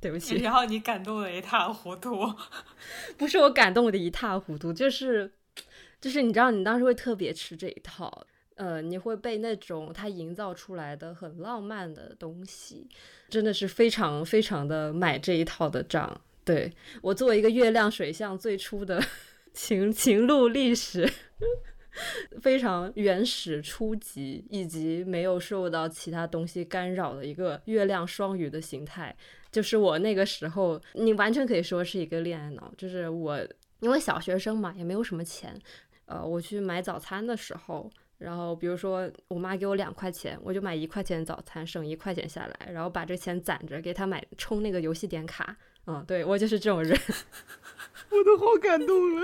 [0.00, 0.38] 对不起。
[0.38, 2.32] 然后你感动的一塌糊涂，
[3.16, 5.32] 不是我感动的一塌糊涂，就是
[6.00, 8.26] 就是你知道，你当时会特别吃这一套。
[8.60, 12.86] 呃，你会被那种他营造出来的很浪漫的东西，
[13.30, 16.20] 真的是非常非常的买这一套的账。
[16.44, 16.70] 对
[17.00, 19.02] 我作为一个月亮水象，最初的
[19.54, 21.10] 情情路历史
[22.42, 29.16] 非常原始初级，以及没有受到其他东西干扰的一个月亮双鱼的形态，
[29.50, 32.70] 就是我那个时候，你完全可以说是一个恋爱脑。
[32.76, 33.40] 就是我
[33.80, 35.58] 因为小学生嘛，也没有什么钱，
[36.04, 37.90] 呃，我去买早餐的时候。
[38.20, 45.56] 然后，比如说我妈给我两块钱，我就买一块钱早餐，省一块钱下来，然后把这钱攒着给她买充那个游戏点卡。
[45.86, 46.94] 嗯，对我就是这种人，
[48.10, 49.22] 我都好感动了。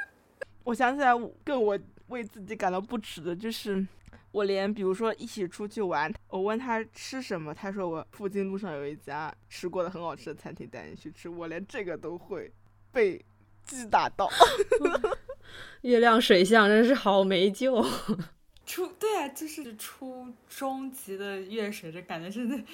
[0.64, 3.84] 我想起来，更我为自己感到不耻的就是，
[4.32, 11.30] 我连比如说一起出去玩，我问他吃什么，他说我附近路上有一家吃过的很好吃的餐厅，带你去吃。
[11.30, 12.52] 我连这个都会
[12.92, 13.24] 被
[13.64, 14.28] 击打到。
[15.82, 17.84] 月亮水象真是好没救。
[18.66, 22.66] 初对啊，就是初中级的月水，这感觉真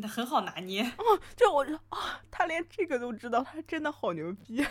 [0.00, 0.82] 的很好拿捏。
[0.82, 4.64] 哦，就我啊，他连这个都知道，他真的好牛逼。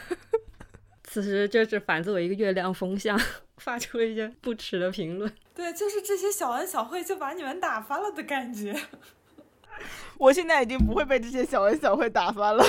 [1.03, 3.19] 此时就是反作为一个月亮风向，
[3.57, 5.29] 发出一些不耻的评论。
[5.53, 8.73] 对，就是这些小恩小惠就把你们打发了的感觉。
[10.17, 12.63] 我现在已经不会被这些小恩小惠打发了，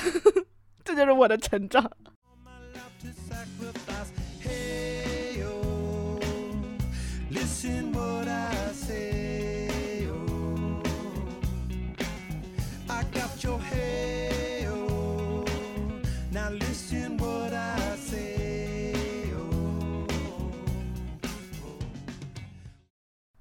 [0.85, 1.89] 这就是我的成长。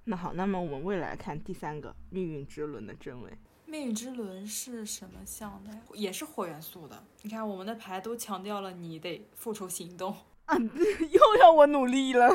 [0.05, 3.31] 那好，那么我们未来看第三个命运之轮的真伪。
[3.65, 5.71] 命运之轮是什么像的？
[5.93, 7.03] 也是火元素的。
[7.21, 10.15] 你看我们的牌都强调了，你得付出行动。
[10.45, 10.57] 啊，
[11.09, 12.29] 又要我努力了。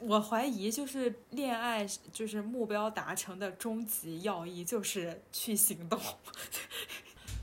[0.00, 5.98] 我怀疑，就是恋爱，就是目标达成的终极要义，就是去行动。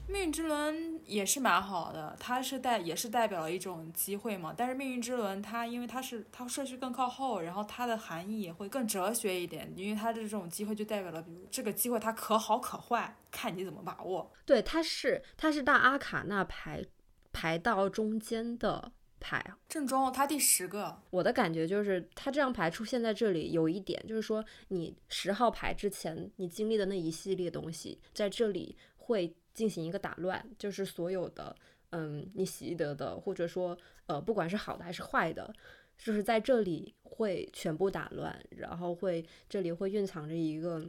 [0.07, 4.53] 命运之轮也是蛮好的，它是代也是代表了一种机会嘛。
[4.55, 14.31] 但是命运之轮它因为它是它顺序更靠后，然后它的含义也会更哲学一点，因为它的这种机会就代表了，比如这个机会它可好可坏，看你怎么把握。
[14.45, 16.85] 对，它是它是大阿卡那牌
[17.33, 21.01] 排到中间的牌，正中它第十个。
[21.09, 29.35] 我的感觉就是它这张牌出现在这里有一点就是说，你十号牌之前你经历的那一系列东西在这里会。
[29.55, 31.55] 进行一个打乱，就是所有的，
[31.89, 35.51] 嗯，你习得的，或者说，呃，不管是好的还是坏的，
[35.97, 40.87] 就是在这里会全部打乱，然后会这里会蕴藏着一个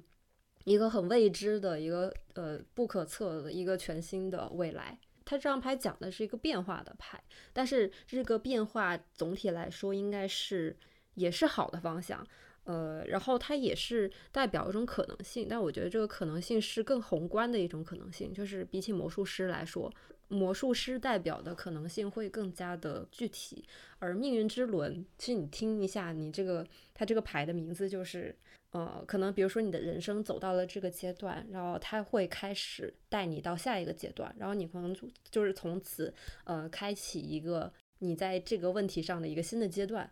[0.64, 4.98] 一个很未知的一个呃不可测的一个全新的未来。
[5.24, 10.76] 它这张牌讲的是一个变化的牌，但是这个变化总体来说应该是
[11.14, 12.26] 也是好的方向。
[12.66, 19.92] 呃，然后它也是代表一种可能性，但我觉得这个可能性是更宏观的一种可能性，就是比起魔术师来说，
[20.28, 23.64] 魔术师代表的可能性会更加的具体，
[24.00, 28.34] 而命运之轮，其实你听一下，你这个它这个牌的名字就是，
[28.72, 34.92] 呃，可能比如说你的人生走到了这个阶段，然后它会开始带你到下一个阶段，然后你可能
[35.30, 40.10] 就是从此，呃，开启一个你在这个问题上的一个新的阶段，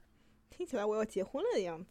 [0.50, 1.90] 听起来我要结婚了的样子。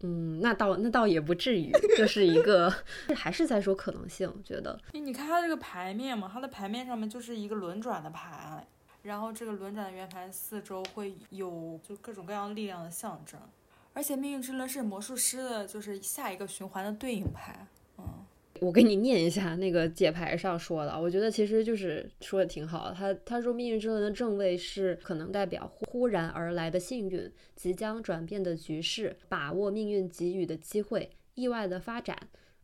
[0.00, 2.72] 嗯，那倒那倒也不至于，就是一个
[3.16, 4.78] 还是在说可能性，觉得。
[4.92, 8.66] 你看它这个牌面嘛，它的牌面上面就是一个轮转的牌，
[9.02, 13.40] 然后这个轮转的圆盘四周会有就各种各样力量的象征，
[13.92, 17.66] 而且命运之轮是魔术师的，就是下一个循环的对应牌，
[17.98, 18.04] 嗯。
[18.60, 22.92] 我给你念一下那个解牌上说的，我觉得其实就是说的挺好。
[22.92, 32.16] 他他说命运之轮的正位是可能代表忽然而来的幸运、即将转变的局势、把握命运给予的机会、意外的发展、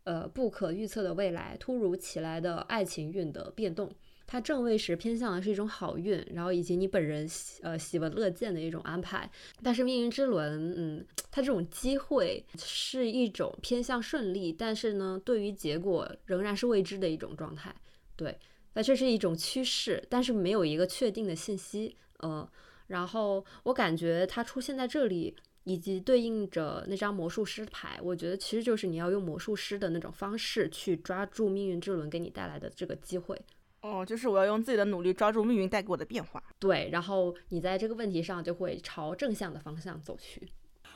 [0.05, 3.91] 呃不可预测的未来、突如其来的爱情运的变动。
[4.27, 9.31] 它正位时偏向的是一种好运，然后以及你本人喜呃喜闻乐见的一种安排。
[9.63, 17.75] 但是命运之轮，嗯，它这种机会是一种偏向顺利，但是呢，对于结果仍然是未知的一种状态。
[18.17, 18.39] 对，
[18.73, 21.97] 那这是一种趋势，但是没有一个确定的信息。
[22.19, 22.49] 呃，
[22.87, 33.39] 然后我感觉它出现在这里，以及对应着那张魔术师牌，我觉得其实就是你要用魔术师的那种方式去抓住命运之轮给你带来的这个机会。
[33.85, 36.43] 哦，就是我要用自己的努力抓住命运带给我的变化。
[36.59, 40.49] 对，然后你在这个问题上就会朝正向的方向走去。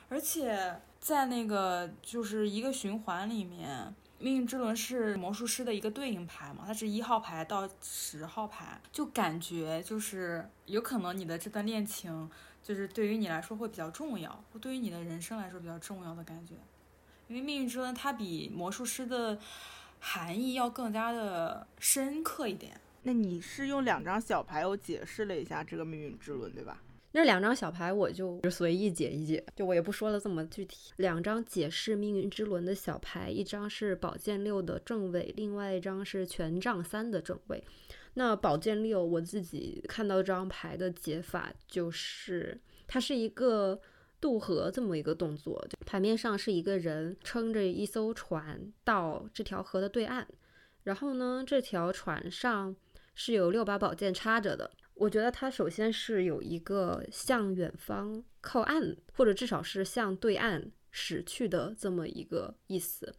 [0.07, 12.27] 而且在那个就是一个循环里面，命运之轮是魔术师的一个对应牌嘛，它是一号牌到十号牌，就感觉就是有可能你的这段恋情
[12.63, 16.55] 就是对于你来说会比较重要，对于你的人生来说比较重要的感觉。
[17.27, 19.37] 因为命运之轮它比魔术师的。
[19.99, 22.79] 含义要更加的深刻一点。
[23.03, 26.81] 那你是用两张小牌，我解释了一下这个命运之轮，对吧？
[27.11, 30.91] 那两张小牌我就随意解一解，就我也不说了这么具体。
[30.97, 37.63] 两张解释命运之轮的小牌，一张是宝剑六的正位，另外一张是权杖三的正位。
[38.13, 43.79] 那宝剑六，我自己看到这张牌的解法就是，它是一个。
[44.19, 50.25] 渡河这么一个动作，牌面上是一个人撑着一艘船到这条河的对岸，
[50.83, 52.75] 然后呢，这条船上
[53.15, 54.71] 是有六把宝剑插着的。
[54.95, 63.13] 我觉得它首先是有一个向远方靠岸，或者至少是向对岸驶去的这么一个意思。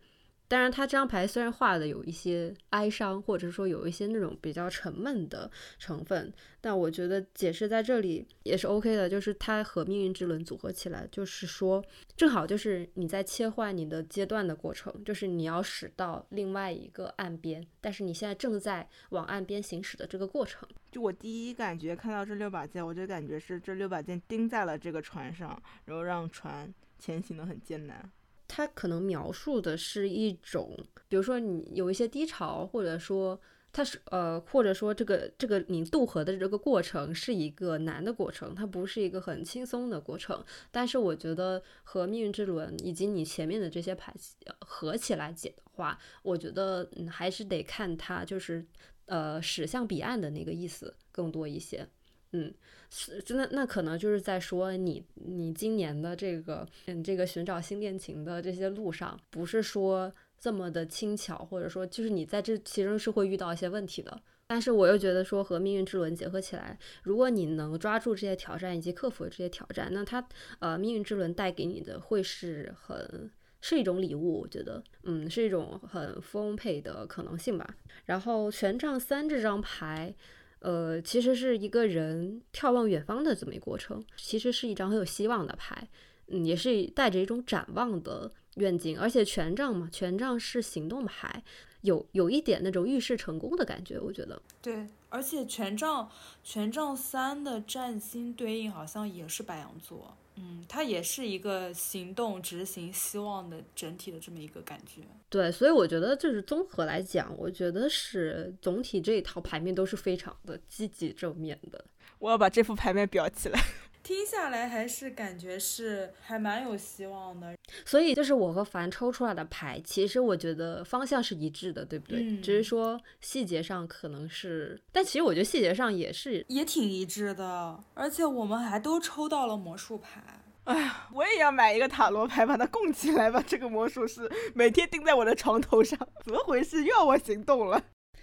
[0.50, 9.08] 当然，他这张牌虽然画的有一些哀伤，或者说有一些那种比较沉闷的成分，但我觉得解释在这里也是 OK 的。
[9.08, 11.80] 就是它和命运之轮组合起来，就是说
[12.16, 20.68] 正好就是你在切换你的阶段的过程，就是你要驶到另外一个岸边，但是你现在正在往岸边行驶的这个过程。
[20.90, 28.10] 就我第一感觉看到这六把剑，我就感觉是这六把剑钉在了这个船上，然后让船前行的很艰难。
[28.52, 30.76] 它可能描述的是一种，
[31.08, 33.40] 比如说你有一些低潮，或者说
[33.72, 40.44] 它是呃，或者说这个这个你渡河的这个过程是一个难的过程，它不是一个很轻松的过程。
[40.72, 44.12] 但是我觉得和命运之轮以及你前面的这些牌
[44.58, 48.66] 合起来解的话，我觉得还是得看它就是
[49.06, 51.88] 呃驶向彼岸的那个意思更多一些。
[52.32, 52.52] 嗯，
[52.90, 64.22] 是真的，那可能就是在说你，你今年的这个，嗯，这个寻找新恋情的这些路上，不是说这么的轻巧，或者说就是你在这其中是会遇到一些问题的。
[64.46, 70.26] 但是我又觉得说和命运之轮结合起来，如果你能抓住这些挑战以及克服这些挑战，那它，
[70.58, 77.76] 呃，命运之轮带给你的会是很是一种礼物，我觉得，嗯，是一种很丰沛的可能性吧。
[78.06, 80.12] 然后权杖三这张牌，
[80.60, 85.88] 呃，其实是一个人眺望远方的这么一个过程，其实是一张很有希望的牌，
[86.28, 88.98] 嗯，也是带着一种展望的愿景。
[88.98, 91.42] 而且权杖嘛，权杖是行动牌，
[91.80, 94.40] 有有一点那种预示成功的感觉，我觉得。
[94.60, 96.10] 对，而且权杖
[96.44, 100.14] 权杖三的占星对应好像也是白羊座。
[100.40, 105.02] 嗯，它也是一个行动、执行、希望的整体的这么一个感觉。
[105.28, 111.84] 对，所以我觉得就是综合来讲，我觉得是总体这一套牌面都是非常的积极正面的。
[112.18, 113.60] 我要把这副牌面裱起来。
[114.02, 117.54] 听下来还是感觉是还蛮有希望的。
[117.84, 122.20] 所以就是我和凡抽出来的牌，其实我觉得方向是一致的，对不对？
[122.22, 122.42] 嗯。
[122.42, 127.78] 只是说细节上可能是，但其实我觉得细节上也是也挺一致的。
[127.94, 130.22] 而且我们还都抽到了魔术牌。
[130.64, 133.42] 哎呀，我也要买一个塔罗牌，把它供起来吧。
[133.46, 136.82] 这个魔术师每天钉在我的床头上，怎么回事？
[136.84, 137.82] 又要我行动了。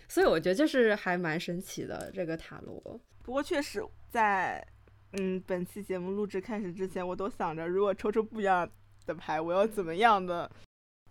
[0.09, 2.99] 所以我觉得就是还蛮神奇的这个塔罗。
[3.23, 4.65] 不过确实在。
[5.13, 8.69] 嗯，本期节目录制开始之前，我都想着，如果抽出不一样
[9.05, 10.49] 的牌，我要怎么样的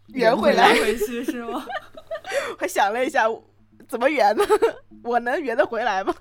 [0.09, 1.64] 圆回来回去是吗？
[2.59, 3.24] 还想了一下，
[3.88, 4.44] 怎么圆呢？
[5.03, 6.14] 我能圆得回来吗？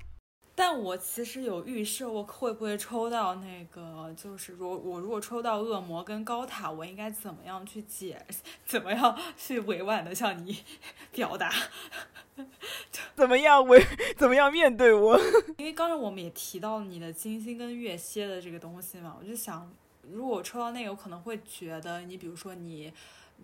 [0.57, 8.25] 但我其实有预设，我会不会抽到那个，就是如我如果抽到恶魔跟高塔，我应该怎么样去解，
[8.65, 10.63] 怎么样去委婉的向你
[11.11, 11.51] 表达？
[13.15, 13.81] 怎么样委
[14.17, 15.19] 怎么样面对我？
[15.57, 19.69] 因为刚才我们也提到你的金星跟月蝎的这个东西嘛，我就想，
[20.09, 22.91] 如果我抽到那个，我可能会觉得你，比如说你，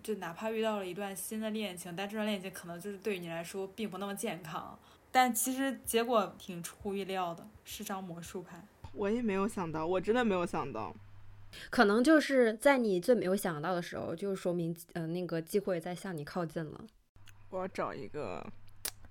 [0.02, 4.78] 就哪怕遇到了一段新的恋情，但这段恋情可能就是对于你来说并不那么健康，
[5.12, 8.66] 但其实结果挺出乎意料的，是张魔术牌。
[8.92, 10.92] 我也没有想到，我真的没有想到，
[11.70, 16.84] 可能就是在你最没有想到的时候，就说明呃那个机会在向你靠近了。
[17.50, 18.44] 我要找一个。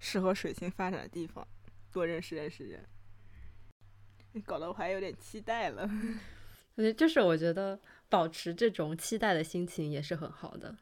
[0.03, 1.47] 适合水星发展的地方，
[1.91, 2.83] 多认识认识人。
[4.31, 5.87] 你搞得我还有点期待了。
[6.97, 7.79] 就是我觉得
[8.09, 10.75] 保持这种期待的心情也是很好的。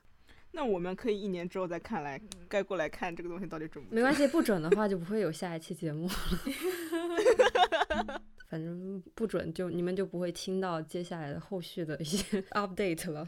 [0.52, 3.96] 那我们可以一年之后再看来，该过来看这个东西到底准不准。
[3.96, 6.14] 没关系，不准的话就不会有下一期节目了。
[8.50, 13.28] 反正不准就你们就不会听到接下来的后续的一些 update 了。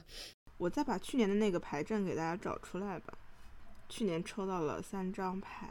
[0.57, 3.13] 我再把去年的那个牌阵给大家找出来吧。
[3.87, 5.69] 去年抽到了三张牌，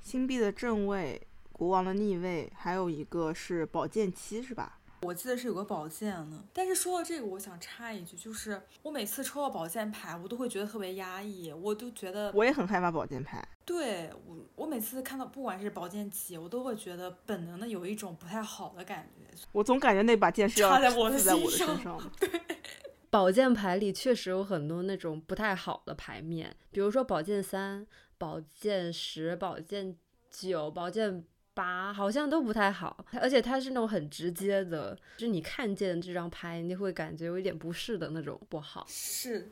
[0.00, 1.20] 星币的正位，
[1.50, 4.78] 国王的逆位，还有一个是宝剑七，是吧？
[5.06, 6.44] 我记得是有个宝剑呢。
[6.52, 13.46] 但是说到这个，我想插一句，就是我每次抽到宝剑牌，我都会觉得特别压抑，我都觉得我也很害怕宝剑牌。
[13.64, 19.24] 对我，我每次看到不管是宝剑几，我都会觉得本能的有一种不太好的感觉。
[19.52, 22.10] 我总感觉那把剑是要插在我的身上。
[22.20, 22.28] 对。
[23.08, 27.86] 宝剑牌里确实有很多那种不太好的牌面，比如说宝剑三、
[28.18, 29.96] 宝剑十、宝剑
[30.30, 31.24] 九、宝剑
[31.56, 33.04] 八，好像都不太好。
[33.18, 38.86] 而且它是那种很直接的，就是你看见这张牌，你会感觉有一点不适的那种不好。
[38.88, 39.50] 是，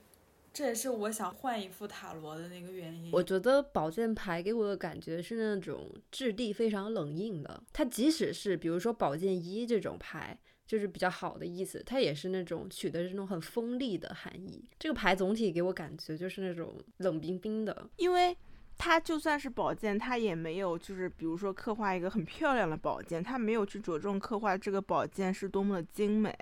[0.52, 3.10] 这也是我想换一副塔罗的那个原因。
[3.12, 10.38] 我觉得宝剑牌给我的感觉是那种质地非常冷硬的，它即使是比如说宝剑一这种牌。
[10.66, 14.64] 就是比较好的意思，它也是那种取的是那种很锋利的含义。
[14.78, 18.34] 这个牌总体给我感觉就是那种冷冰冰的，因为
[18.76, 26.34] 它就算是宝剑，它也没有就是比如说刻画一个很漂亮的宝剑，它没有去着重刻画这个宝剑是多么的精美，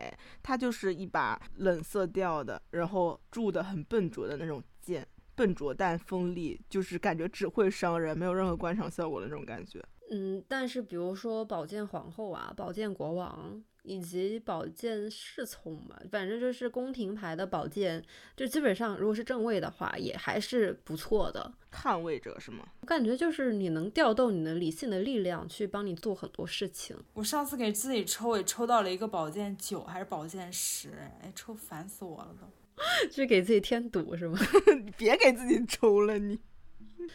[0.43, 9.81] 它就是一把冷色调的，然后铸的很笨拙的那种剑，笨拙但锋利，就是感觉只会伤人，没有任何观赏效果的那种感觉。
[10.13, 13.63] 嗯，但是比如说宝剑皇后啊，宝剑国王。
[13.85, 18.01] 以及宝剑侍从嘛，反正就是宫廷牌的宝剑，
[18.37, 21.53] 就基本上如果是正位的话，也还是不错的。
[21.73, 22.65] 捍卫者是吗？
[22.83, 26.97] 我感觉就是你能调动你的理性的力量去帮你做很多事情。
[27.15, 30.91] 我上次给自己抽也抽到了一个宝剑九还是宝剑十，
[31.21, 32.47] 哎，抽烦死我了都。
[33.11, 34.39] 是给自己添堵是吗？
[34.97, 36.39] 别给自己抽了你。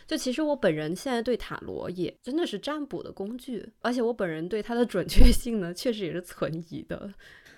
[0.05, 7.13] 就其实我本人现在对塔罗也真的是占卜的工具，而且我本人对它的准确性呢，确实也是存疑的。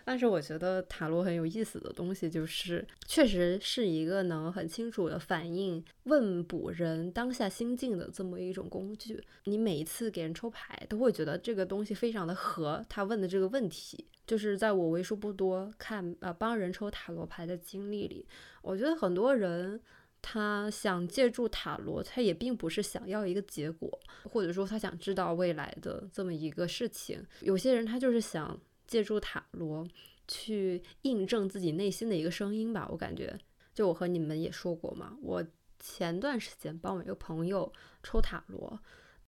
[0.05, 9.21] 但是我觉得塔罗很有意思的东西，就是确实是一个能很清楚的反映问卜人当下心境的这么一种工具。
[9.43, 14.03] 你每一次给人抽牌，都会觉得这个东西非常的合他问的这个问题。
[14.25, 18.25] 就是在我为数不多看呃帮人抽塔罗牌的经历里，
[18.63, 19.80] 我觉得很多人。
[20.22, 27.26] 他想借助塔罗，他也并不是想要一个结果，或者说他想知道未来的这么一个事情。
[27.41, 29.88] 有些人他就是想借助塔罗
[30.28, 33.38] 去印证自己内心的一个声音吧，我感觉
[33.74, 35.43] 就我和你们也说过嘛，我
[35.80, 37.72] 前段时间帮我一个朋友
[38.03, 38.80] 抽塔罗，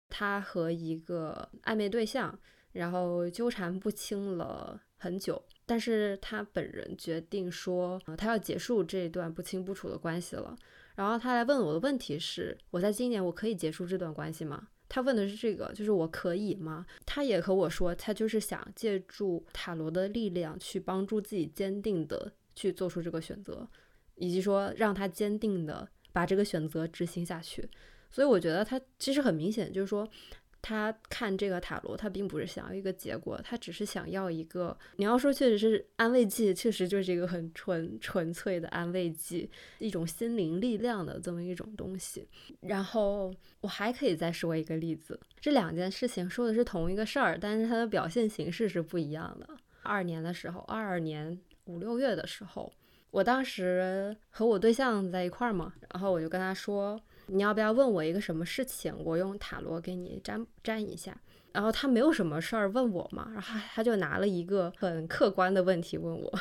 [0.10, 2.38] 他和一个暧昧对象，
[2.72, 10.58] 然后纠缠不清了很久，但是他本人决定说，呃他要结束这段不清不楚的关系了。
[11.00, 14.68] 然后他来问我的问题是：我在今年我可以结束这段关系吗？
[14.89, 16.86] 他问的是这个，就是我可以吗？
[17.06, 23.66] 他也和我说，他就是想借助塔罗的力量去帮助自己坚定的去做出这个选择，
[24.16, 27.66] 以及说让他坚定的把这个选择执行下去。
[28.12, 30.06] 所以我觉得他其实很明显，就是说
[30.62, 34.78] 他看这个塔罗，他并不是想要一个结果，他只是想要一个。
[34.97, 42.28] 你要说确实是安慰剂，确实就是一个很纯纯粹的安慰剂，一种心灵力量的这么一种东西。
[42.60, 49.47] 然后我还可以再说一个例子，这两件事情说的是同一个事儿，但是它的表现形式是不一样的。
[49.84, 52.72] 二二年的时候，二二年五六月的时候，
[53.12, 57.01] 我当时和我对象在一块儿嘛，然后我就跟他说。
[57.32, 58.96] 你要不要问我一个什么事情？
[59.04, 61.18] 我用塔罗给你占占一下。
[61.52, 66.40] 然后他没有什么事儿问我嘛，然后他就拿了一个很客观的问题问我，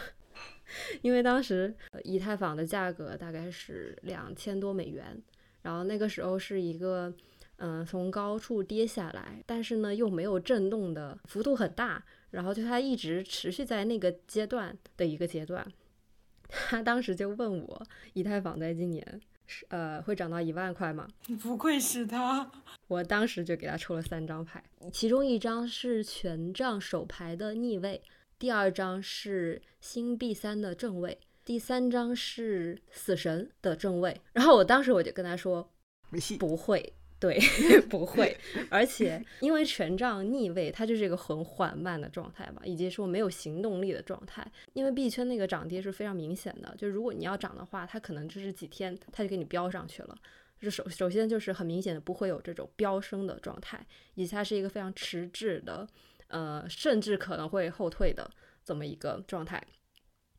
[1.00, 1.74] 因为当时
[2.04, 5.18] 以太坊的价格大概是两千多美元，
[5.62, 7.12] 然后那个时候是一个
[7.56, 15.66] 嗯从高处跌下来，但是呢又没有震动的幅度很大，然后就它一直持续在那个阶段的一个阶段。
[16.48, 17.82] 他当时就问我，
[18.12, 19.20] 以太坊在今年。
[19.48, 21.08] 是呃，会涨到一万块吗？
[21.42, 22.48] 不愧是他，
[22.86, 28.00] 我当时就给他抽了三张牌，其中一张是权杖手牌的逆位，
[28.38, 34.20] 第二张是星币三的正位，第三张是死神的正位。
[34.32, 35.68] 然后我当时我就跟他说，
[36.10, 36.92] 没戏不会。
[37.20, 37.36] 对，
[37.90, 38.36] 不会，
[38.70, 44.46] 而且因为权杖逆位，它就是一个很缓慢的状态嘛，以及说没有行动力的状态。
[44.72, 50.16] 因为币圈那个涨跌是非常明显的，就如果你要涨的话，它可能就是几天它就给你飙上去了。
[50.60, 55.86] 就首首先就是很明显的不会有这种飙升的状态，以及它是一个非常迟滞的，
[56.28, 58.30] 呃，甚至可能会后退的
[58.64, 59.60] 这么一个状态。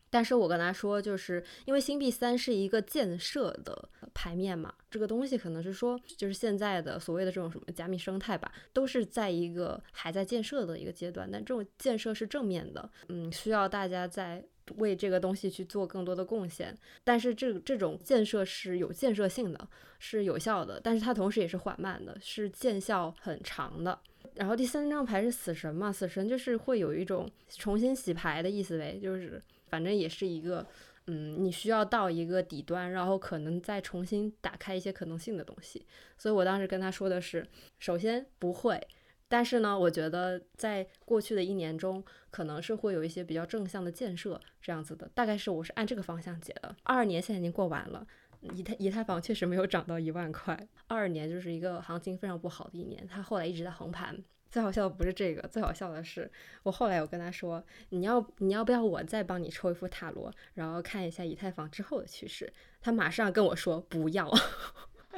[0.09, 11.29] 但是我跟他说，就是因为星币三是一个建设的牌面嘛，这个东西可能是说，就是现在的所谓的这种什么加密生态吧，都是在一个还在建设的一个阶段。
[11.31, 14.43] 但这种建设是正面的，嗯，需要大家在
[14.77, 16.75] 为这个东西去做更多的贡献。
[17.03, 19.67] 但是这这种建设是有建设性的，
[19.99, 23.99] 是有效的，但是它同时也是缓慢的，是见效很长的。
[24.35, 29.41] 然后第三张牌是死神嘛，死神就是会有一种重新洗牌的意思呗，就是。
[29.71, 30.65] 反正也是一个，
[31.05, 35.85] 嗯，你需要到一个底端，然后可能再重新打开一些可能性的东西。
[36.17, 37.45] 所以我当时跟他说的是，
[37.77, 38.81] 首先不会，
[39.27, 45.07] 但是呢，我觉得在过去的一年中，可能是会有一些比较正向的建设这样子的。
[45.13, 46.75] 大概是我是按这个方向解的。
[46.81, 48.07] 二二年现在已经过完了，
[48.41, 50.55] 以太以太坊确实没有涨到一万块。
[50.87, 54.17] 二二年就是一个行情非常不好的一年，它后来一直在横盘。
[54.51, 56.31] 最好笑的不是这个，最好笑的是
[56.63, 62.51] 我后来我跟他说，你要你要不要我再帮你抽一副塔罗，然后看一下以太坊之后的趋势？
[62.81, 64.27] 他马上跟我说不要，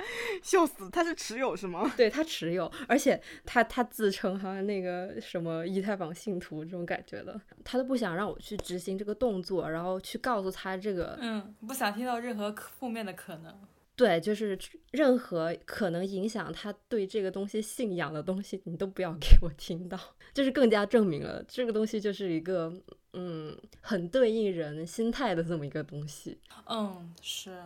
[0.42, 0.90] 笑死！
[0.90, 1.92] 他是持有是吗？
[1.98, 13.54] 对他持有，而且他他自称好像那个什么以太坊信徒这种感觉的，他都不想让我去执行这个动作，然后去告诉他这个，嗯，不想听到任何负面的可能。
[13.94, 14.58] 对，就是
[14.92, 20.00] 任何可能影响他对这个东西信仰的东西，你都不要给我听到。
[20.34, 22.74] 就是更加证明了这个东西就是一个，
[23.14, 26.40] 嗯，很对应人心态的这么一个东西。
[26.68, 27.60] 嗯，是。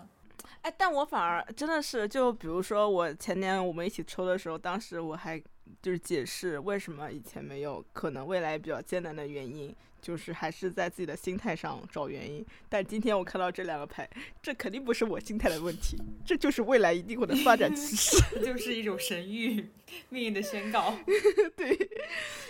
[0.61, 5.41] 哎，但我反而真的是，就比如说我前年我们一起抽的时候，当时我还
[5.81, 9.75] 就是解释为什么以前没有，可能未来比较艰难的原因。
[10.01, 14.07] 就是还是在自己的心态上找原因，但今天我看到这两个牌，
[14.39, 18.15] 这肯定不是我心态的问题，这就是未来一定会的发展趋势，
[18.45, 19.65] 就是一种神谕，
[20.09, 20.95] 命运的宣告，
[21.57, 21.75] 对，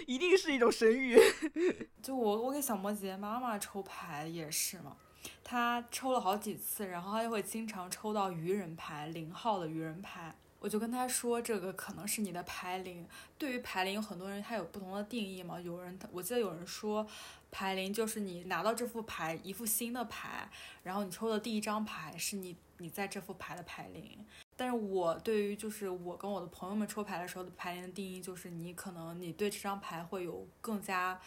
[0.05, 1.17] 一定是一种神谕。
[2.03, 4.97] 就我我给小摩羯妈妈抽牌也是嘛，
[5.43, 10.35] 他抽了好几次，然后他就会经常抽到愚人牌，零号的愚人牌。
[10.59, 13.07] 我就跟他说，这个可能是你的牌灵。
[13.37, 15.59] 对于牌灵，有很多人他有不同的定义嘛。
[15.61, 17.05] 有人，我记得有人说，
[17.51, 20.49] 牌灵就是你拿到这副牌，一副新的牌，
[20.81, 24.17] 然后你抽的第一张牌是你你在这副牌的牌灵。
[24.55, 31.19] 但是我对于就是我跟我的朋友们抽牌的时候的牌灵的定义，就是你可能你对这张牌会有更加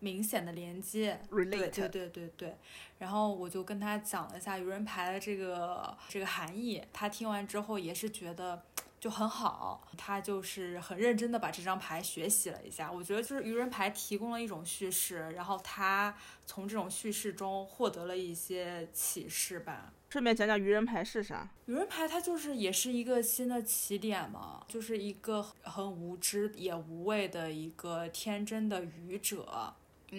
[0.00, 1.20] 明显的连接。
[1.30, 2.56] 对对对对对。
[2.98, 8.62] 然后我就跟他讲了一下愚人牌的这个这个含义，他听完之后也是觉得。
[8.98, 12.90] 就很好，他就是很认真的把这张牌学习了一下。
[12.90, 16.16] 我觉得就是愚人牌提供了一种叙事，然后他
[16.46, 19.92] 从这种叙事中获得了一些启示吧。
[20.08, 21.48] 顺便讲讲愚人牌是啥？
[21.66, 29.74] 愚人牌它就是也是一个新的起点嘛，就是一个很无知也无畏的一个天真的愚者。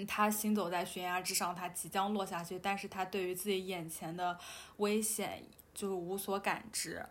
[0.05, 4.37] 他行走在悬崖之上，他即将落下去，但是他对于自己眼前的
[4.77, 5.43] 危险
[5.73, 7.05] 就是无所感知。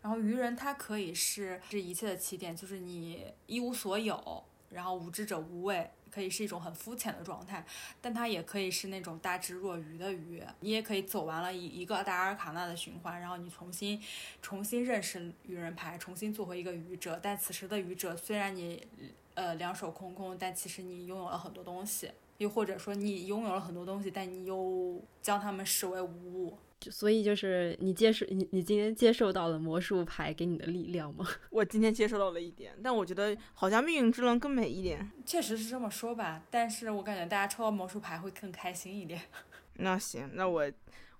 [0.00, 7.64] 然后愚人他可以是这一切的起点，就是你一无所有，然后无知者无畏，可以是一种很肤浅的状态，
[8.00, 10.40] 但他也可以是那种大智若愚的愚。
[10.60, 14.00] 你也可以走完了一一个大阿尔卡纳的循环，然后你重新
[14.40, 17.18] 重新认识愚人牌，重新做回一个愚者。
[17.20, 18.86] 但此时的愚者虽然你
[19.34, 26.58] 呃两手空空，但其实你拥有了很多东西，又或者说你拥有了很多东西，但你又将它们视为无物。
[26.80, 31.26] 所以就是你接受你你今天接受到了魔术牌给你的力量吗？
[31.50, 35.10] 我今天接受到了一点，但我觉得好像命运之轮更美一点。
[35.26, 39.20] 确实是这么说吧，但是我感觉大家抽到魔术牌会更开心一点。
[39.74, 40.70] 那行，那我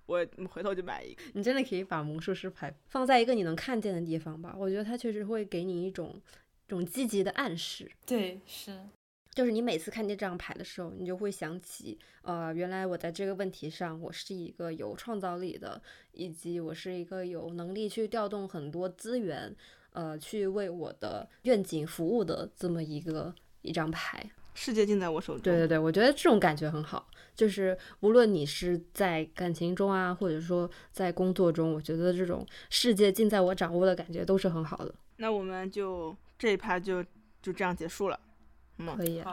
[0.05, 1.21] 我回头就买一个。
[1.33, 4.55] 你真的可以把魔术师牌放在一个你能看见的地方吧？
[4.57, 6.21] 我觉得它确实会给你一种
[6.67, 7.91] 一种积极的暗示。
[8.05, 8.79] 对，是。
[9.39, 15.81] 就是你每次看见这张牌的时候，你就会想起，呃，原来我在这个问题上，我是一个有创造力的，
[16.11, 19.55] 以及我是一个有能力去调动很多资源，
[19.93, 24.29] 呃，去为我的愿景服务的这么一个一张牌。
[24.53, 25.43] 世界尽在我手中。
[25.43, 27.07] 对对对，我觉得这种感觉很好。
[27.33, 34.93] 就是无论你是在感情中啊，或者说在工作中，我觉得这种世界尽在我掌握的感觉都是很好的。
[35.15, 37.01] 那我们就这一趴就
[37.41, 38.19] 就这样结束了。
[38.95, 39.23] 可以，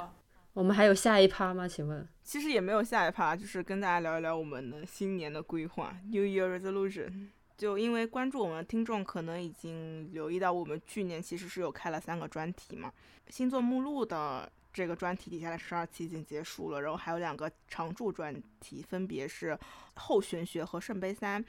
[0.52, 1.68] 我们还有下一趴吗？
[1.68, 7.28] 请问，其实也没有下一趴，就是跟大家聊一聊我们的新年的规划，New Year Resolution。
[7.56, 12.92] 就因为关注我们的听众可能已经留意到，我们去年其实是有开了三个专题嘛。
[13.28, 19.58] 星座目录的这个专题底下的十二期已经结束了，然后还有两个常驻专题，分别是
[19.94, 21.42] 后玄学和圣杯三。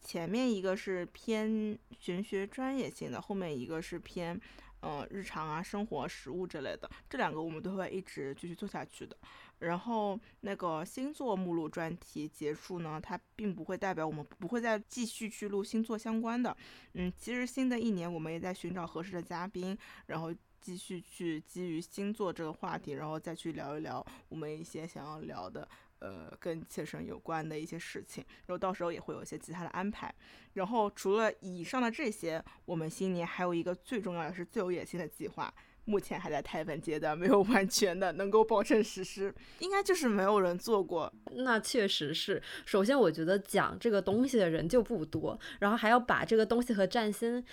[0.00, 4.38] 前面一个是偏玄学专业性的，后面一个是偏。
[4.82, 9.16] 嗯，日常啊，生活、食物之类的，这两个我们都会一直继续做下去的。
[9.58, 16.56] 然后那个星座目录专题结束呢，它并不会代表我们不会再继续去录星座相关的。
[16.94, 19.76] 嗯，其实新的一年我们也在寻找合适的嘉宾，
[20.06, 25.68] 然后继续去基于星座这个话题，然后再去聊一聊我们一些想要聊的。
[26.00, 30.14] 呃，跟切身有关的一些事情，然后到时候也会有一些其他的安排。
[30.54, 35.52] 然后除了以上的这些，我们新年还有一个最重要的是最有野心的计划，
[35.84, 41.12] 目前还在台本阶段，没有完全的能够保证实施，应该就是没有人做过。
[41.32, 47.44] 那确实是，首先我觉得讲这个东西的人就不多，然后还要把这个东西和占星，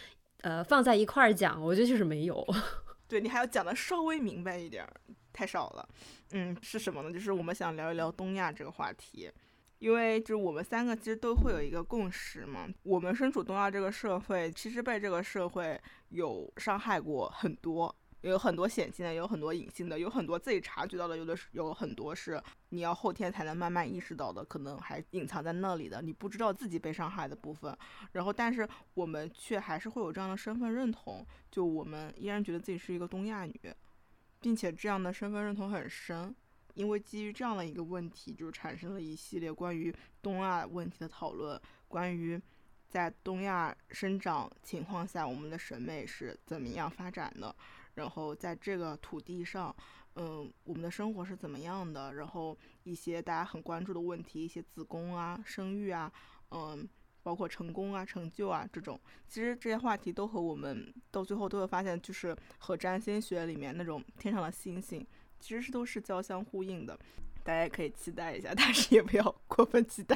[0.41, 2.45] 呃，放在一块儿讲，我觉得就是没有。
[3.07, 4.83] 对你还要讲的稍微明白一点，
[5.35, 5.89] 太少了。
[6.31, 7.11] 嗯，是什么呢？
[7.11, 9.29] 就是我们想聊一聊东亚这个话题，
[9.79, 12.67] 因为就是我们三个其实都会有一个共识嘛。
[12.83, 15.79] 我们身处东亚这个社会，其实被这个社会
[16.09, 27.77] 有伤害过很多，有很多显性的，有很多隐性的，有很多自己察觉到的，有的是有很多是你要后天才能慢慢意识到的，可能还隐藏在那里的，你不知道自己被伤害的部分。
[28.13, 33.53] 然后，但是我们却还是会有这样的身份认同，就我们依然觉得自己是一个东亚女。
[34.45, 36.31] 并且这样的身份认同很深，
[36.75, 39.91] 因为基于这样的一个问题，就产生了一系列关于
[40.21, 42.39] 东亚问题的讨论，关于
[42.87, 47.55] 在东亚生长情况下，我们的审美是怎么样发展的，
[47.95, 49.75] 然后在这个土地上，
[50.13, 56.13] 嗯，我们的生活是怎么样的，然后一些大家很关注的问题，一些子宫啊、生育啊，
[56.51, 56.87] 嗯。
[57.25, 65.03] 包括成功啊、成就啊这种，其实这些话题都和我们到最后都会发现，就是和占星学里面那种天上的星星，
[65.39, 66.95] 其实是都是交相呼应的。
[67.43, 70.15] 大家可以期待一下， 但是也不要过分期待。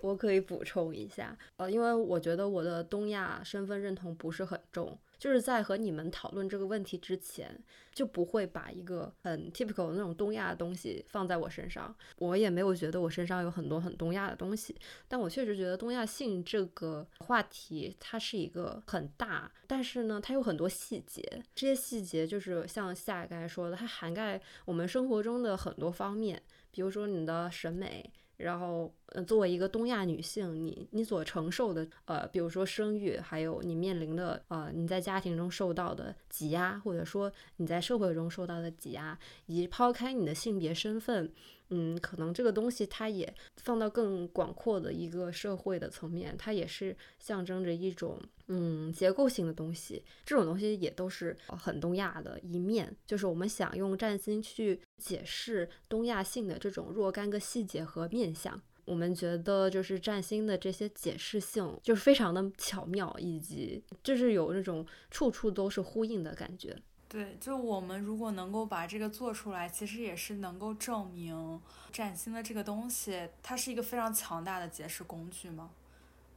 [0.00, 4.96] 我可以补充一下，呃，因为我觉得我的东亚身份认同不是很重。
[5.20, 7.56] 就是在和你们讨论这个问题之前，
[7.92, 11.94] 就不会把一个很 typical 的那种东亚的东西放在我身上。
[12.16, 14.74] 我也没有觉得我身上有很多很东亚的东西，
[15.06, 21.22] 但我确实觉得东亚性这个话题它是一个很大，但是呢，它有很多细节。
[21.54, 28.10] 这些细节就是像夏刚才说的，它涵盖我们生活中的很多方面，比如说你的审美。
[28.42, 41.30] 然后，呃，作为一个东亚女性，你你所承受的，呃，比如说生育，还有你面临的，呃，你在家庭中受到的挤压，或者说你在社会中受到的挤压，以及抛开你的性别身份，
[41.68, 48.18] 嗯，可能这个东西它也放到更广阔的一个社会的层面，它也是象征着一种，
[48.48, 50.02] 嗯，结构性的东西。
[50.24, 58.34] 这种东西也都是很东亚的一面，就是我们想用占星去解释东亚性的这种若干个细节和面。
[58.34, 66.76] 相，我们觉得就是占星的这些解释性就是非常的巧妙，以及就是有那种处处都是呼应的感觉。
[67.08, 75.70] 对，就我们如果能够把这个做出来，其实也是能够证明占星的这个东西，它是一个非常强大的解释工具嘛，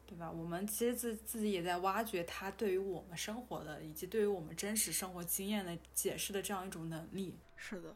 [0.08, 0.32] 对吧？
[0.32, 7.36] 我们其实自自己也在挖掘它对于我们生活的以及对于我们真实生活经验的解释的这样一种能力。
[7.56, 7.96] 是的，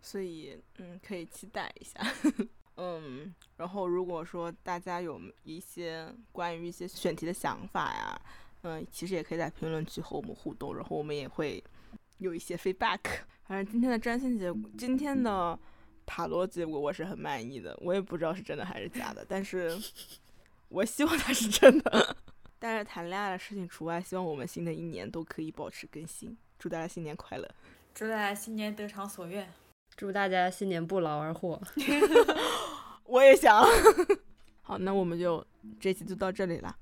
[0.00, 2.00] 所以嗯，可以期待一下。
[2.76, 8.20] 嗯，然后如果说大家有一些关于一些选题的想法呀，
[8.62, 11.62] 嗯，其实也可以在评论区和我们互动，然后我们也会
[12.18, 13.00] 有一些 feedback。
[13.48, 15.58] 反正今天的占星结果，今天的
[16.06, 19.76] 塔罗结果我是很满意的，我也不知道是真的还是假的，但是
[20.68, 22.16] 我希望它是真的。
[22.60, 26.36] 但是谈恋爱的事情除外，希望我们新的一年都可以保持更新。
[26.58, 27.48] 祝大家新年快乐！
[27.94, 29.48] 祝大家新年得偿所愿！
[29.98, 31.60] 祝大家新年不劳而获。
[33.04, 33.66] 我也想。
[34.62, 35.44] 好，那我们就
[35.80, 36.76] 这期就到这里了。